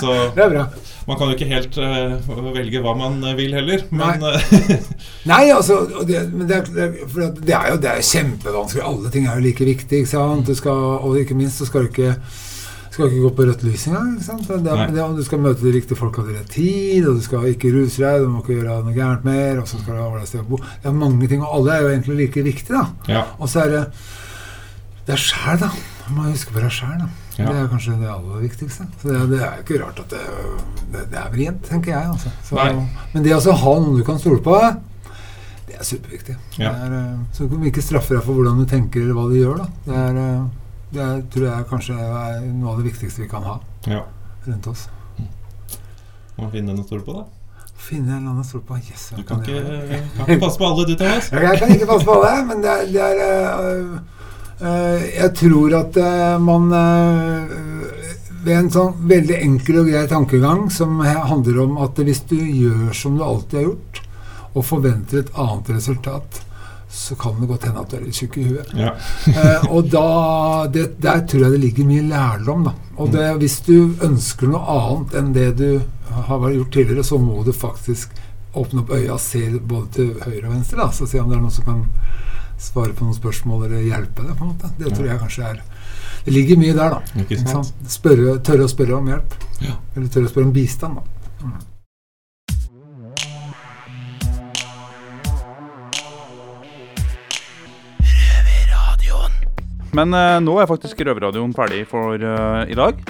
[0.01, 0.64] så Det bra.
[1.09, 4.80] man kan jo ikke helt uh, velge hva man eh, vil heller, men Nei,
[5.32, 8.84] Nei, altså det, men det, er, det, er, jo det er kjempevanskelig.
[8.84, 10.03] Alle ting er jo like viktig.
[10.05, 10.47] Ikke sant?
[10.47, 12.14] Du skal, og ikke minst så skal du ikke
[12.99, 14.14] skal ikke gå på rødt lys engang.
[14.16, 14.49] ikke sant?
[14.49, 17.70] Det, det, du skal møte de riktige folka til rett tid, og du skal ikke
[17.76, 20.43] ruse deg, du må ikke gjøre noe gærent mer, og så skal du ha sted
[20.43, 20.59] å bo.
[20.82, 23.12] Det er mange ting, og alle er jo egentlig like viktige, da.
[23.20, 23.22] Ja.
[23.39, 23.84] Og så er det
[25.09, 25.70] det er sjæl, da.
[26.09, 27.07] Man må huske på det sjæl.
[27.39, 27.47] Ja.
[27.53, 28.84] Det er kanskje det aller viktigste.
[29.01, 30.22] Så det, det er jo ikke rart at det,
[30.93, 32.09] det, det er vrient, tenker jeg.
[32.11, 32.32] Altså.
[32.49, 32.59] Så,
[33.14, 34.57] men det altså å ha noen du kan stole på,
[35.68, 36.34] det er superviktig.
[36.59, 36.72] Ja.
[36.74, 39.28] Det er, eh, så kan vi ikke straffe deg for hvordan du tenker eller hva
[39.30, 39.62] du gjør.
[39.62, 39.68] Da.
[39.86, 43.47] Det, er, eh, det er, tror jeg kanskje er noe av det viktigste vi kan
[43.47, 44.03] ha Ja.
[44.49, 44.89] rundt oss.
[46.39, 47.24] Må finne noe å stole på, da.
[47.78, 48.76] Finne en eller annen å stole på.
[48.82, 51.30] Yes, Du jeg kan ikke, kan ikke passe på alle, du, Thomas.
[51.30, 53.99] Jeg kan ikke passe på alle, men det er, det er øh,
[54.61, 57.52] Jeg tror at øh, man øh,
[58.44, 62.92] Ved en sånn veldig enkel og grei tankegang som handler om at hvis du gjør
[62.96, 64.00] som du alltid har gjort,
[64.54, 66.38] og forventer et annet resultat,
[66.88, 68.70] så kan det godt hende at du er litt tjukk i huet.
[68.78, 68.94] Ja.
[69.28, 70.04] Eh, og da,
[70.72, 72.64] det, der tror jeg det ligger mye lærdom.
[72.70, 72.72] Da.
[72.96, 73.74] Og det, hvis du
[74.06, 75.68] ønsker noe annet enn det du
[76.30, 78.14] har gjort tidligere, så må du faktisk
[78.56, 80.80] åpne opp øya og se både til høyre og venstre.
[80.80, 81.84] da, Så se om det er noe som kan
[82.59, 84.34] svare på noen spørsmål eller hjelpe deg.
[84.36, 84.70] på en måte.
[84.78, 85.62] Det tror jeg kanskje er
[86.24, 87.22] Det ligger mye der, da.
[87.22, 87.72] Ikke sant?
[87.88, 89.34] Spørre, tørre å spørre om hjelp.
[89.62, 89.78] Ja.
[89.96, 90.98] Eller tørre å spørre om bistand.
[90.98, 91.02] da.
[91.46, 91.59] Mm.
[99.96, 103.00] Men eh, nå er faktisk Røverradioen ferdig for eh, i dag.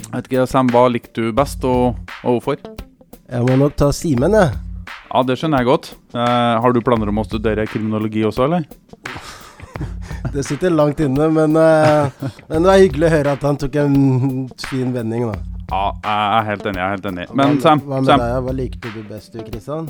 [0.00, 2.58] Jeg vet ikke, Sam, hva likte du best, og, og hvorfor?
[3.30, 4.69] Jeg må nok ta Simen, jeg.
[5.10, 5.92] Ja, det skjønner jeg godt.
[6.14, 8.66] Eh, har du planer om å studere kriminologi også, eller?
[10.30, 13.78] Det sitter langt inne, men, eh, men det er hyggelig å høre at han tok
[13.80, 13.94] en
[14.68, 15.38] fin vending, da.
[15.70, 16.78] Ja, jeg er helt enig.
[16.78, 17.24] jeg er helt enig.
[17.32, 18.22] Men hva, Sam, hva med Sam.
[18.22, 18.34] deg?
[18.46, 19.88] Hva likte du best, du, Kristian?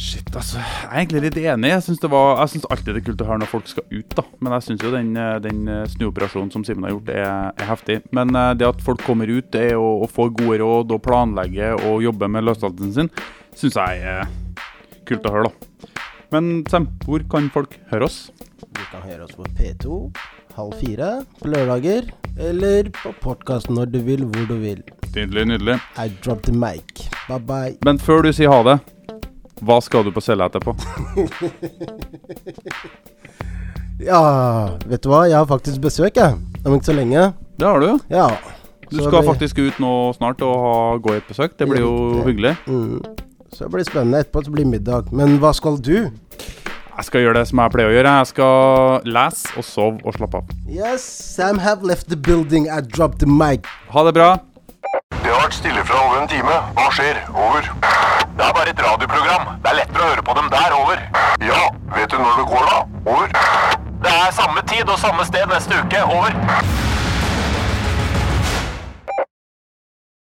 [0.00, 0.58] Shit, altså.
[0.62, 1.70] Jeg er egentlig litt enig.
[1.74, 3.86] Jeg syns, det var, jeg syns alltid det er kult å høre når folk skal
[3.90, 4.24] ut, da.
[4.40, 7.70] Men jeg syns jo den, eh, den eh, snuoperasjonen som Simen har gjort, er, er
[7.70, 7.98] heftig.
[8.16, 11.02] Men eh, det at folk kommer ut det er å, å få gode råd og
[11.04, 13.12] planlegge og jobbe med løslattelsen sin,
[13.58, 14.28] syns jeg er
[15.08, 15.88] kult å høre, da.
[16.30, 18.20] Men Sam, hvor kan folk høre oss?
[18.60, 20.10] Du kan høre oss på P2
[20.56, 24.82] halv fire på lørdager, eller på podkast når du vil, hvor du vil.
[25.14, 25.76] Nydelig, nydelig.
[25.98, 27.06] I drop the mic.
[27.28, 27.76] Bye bye.
[27.86, 28.78] Men før du sier ha det,
[29.60, 30.76] hva skal du på cella etterpå?
[34.00, 35.26] Ja, vet du hva?
[35.28, 36.36] Jeg har faktisk besøk, jeg.
[36.64, 37.24] Om ikke så lenge.
[37.60, 38.30] Det har du, ja.
[38.88, 39.26] Du skal blir...
[39.28, 41.52] faktisk ut nå snart og ha, gå i et besøk.
[41.60, 42.54] Det blir jo hyggelig.
[42.64, 43.02] Mm.
[43.52, 44.20] Så det blir spennende.
[44.24, 45.10] Etterpå så blir det middag.
[45.12, 46.10] Men hva skal du?
[47.00, 48.12] Jeg skal gjøre det som jeg pleier å gjøre.
[48.20, 50.54] Jeg skal lese og sove og slappe av.
[50.68, 51.02] Yes,
[51.36, 52.68] Sam have left the building.
[52.68, 53.66] I dropped the mic.
[53.94, 54.30] Ha det bra.
[55.10, 56.56] Det har vært stille fra over en time.
[56.76, 57.20] Hva skjer?
[57.32, 57.68] Over.
[58.36, 59.48] Det er bare et radioprogram.
[59.64, 60.76] Det er lettere å høre på dem der.
[60.76, 61.02] Over.
[61.44, 61.62] Ja,
[61.96, 62.78] vet du når det går, da?
[63.14, 63.34] Over.
[64.04, 66.04] Det er samme tid og samme sted neste uke.
[66.08, 66.99] Over.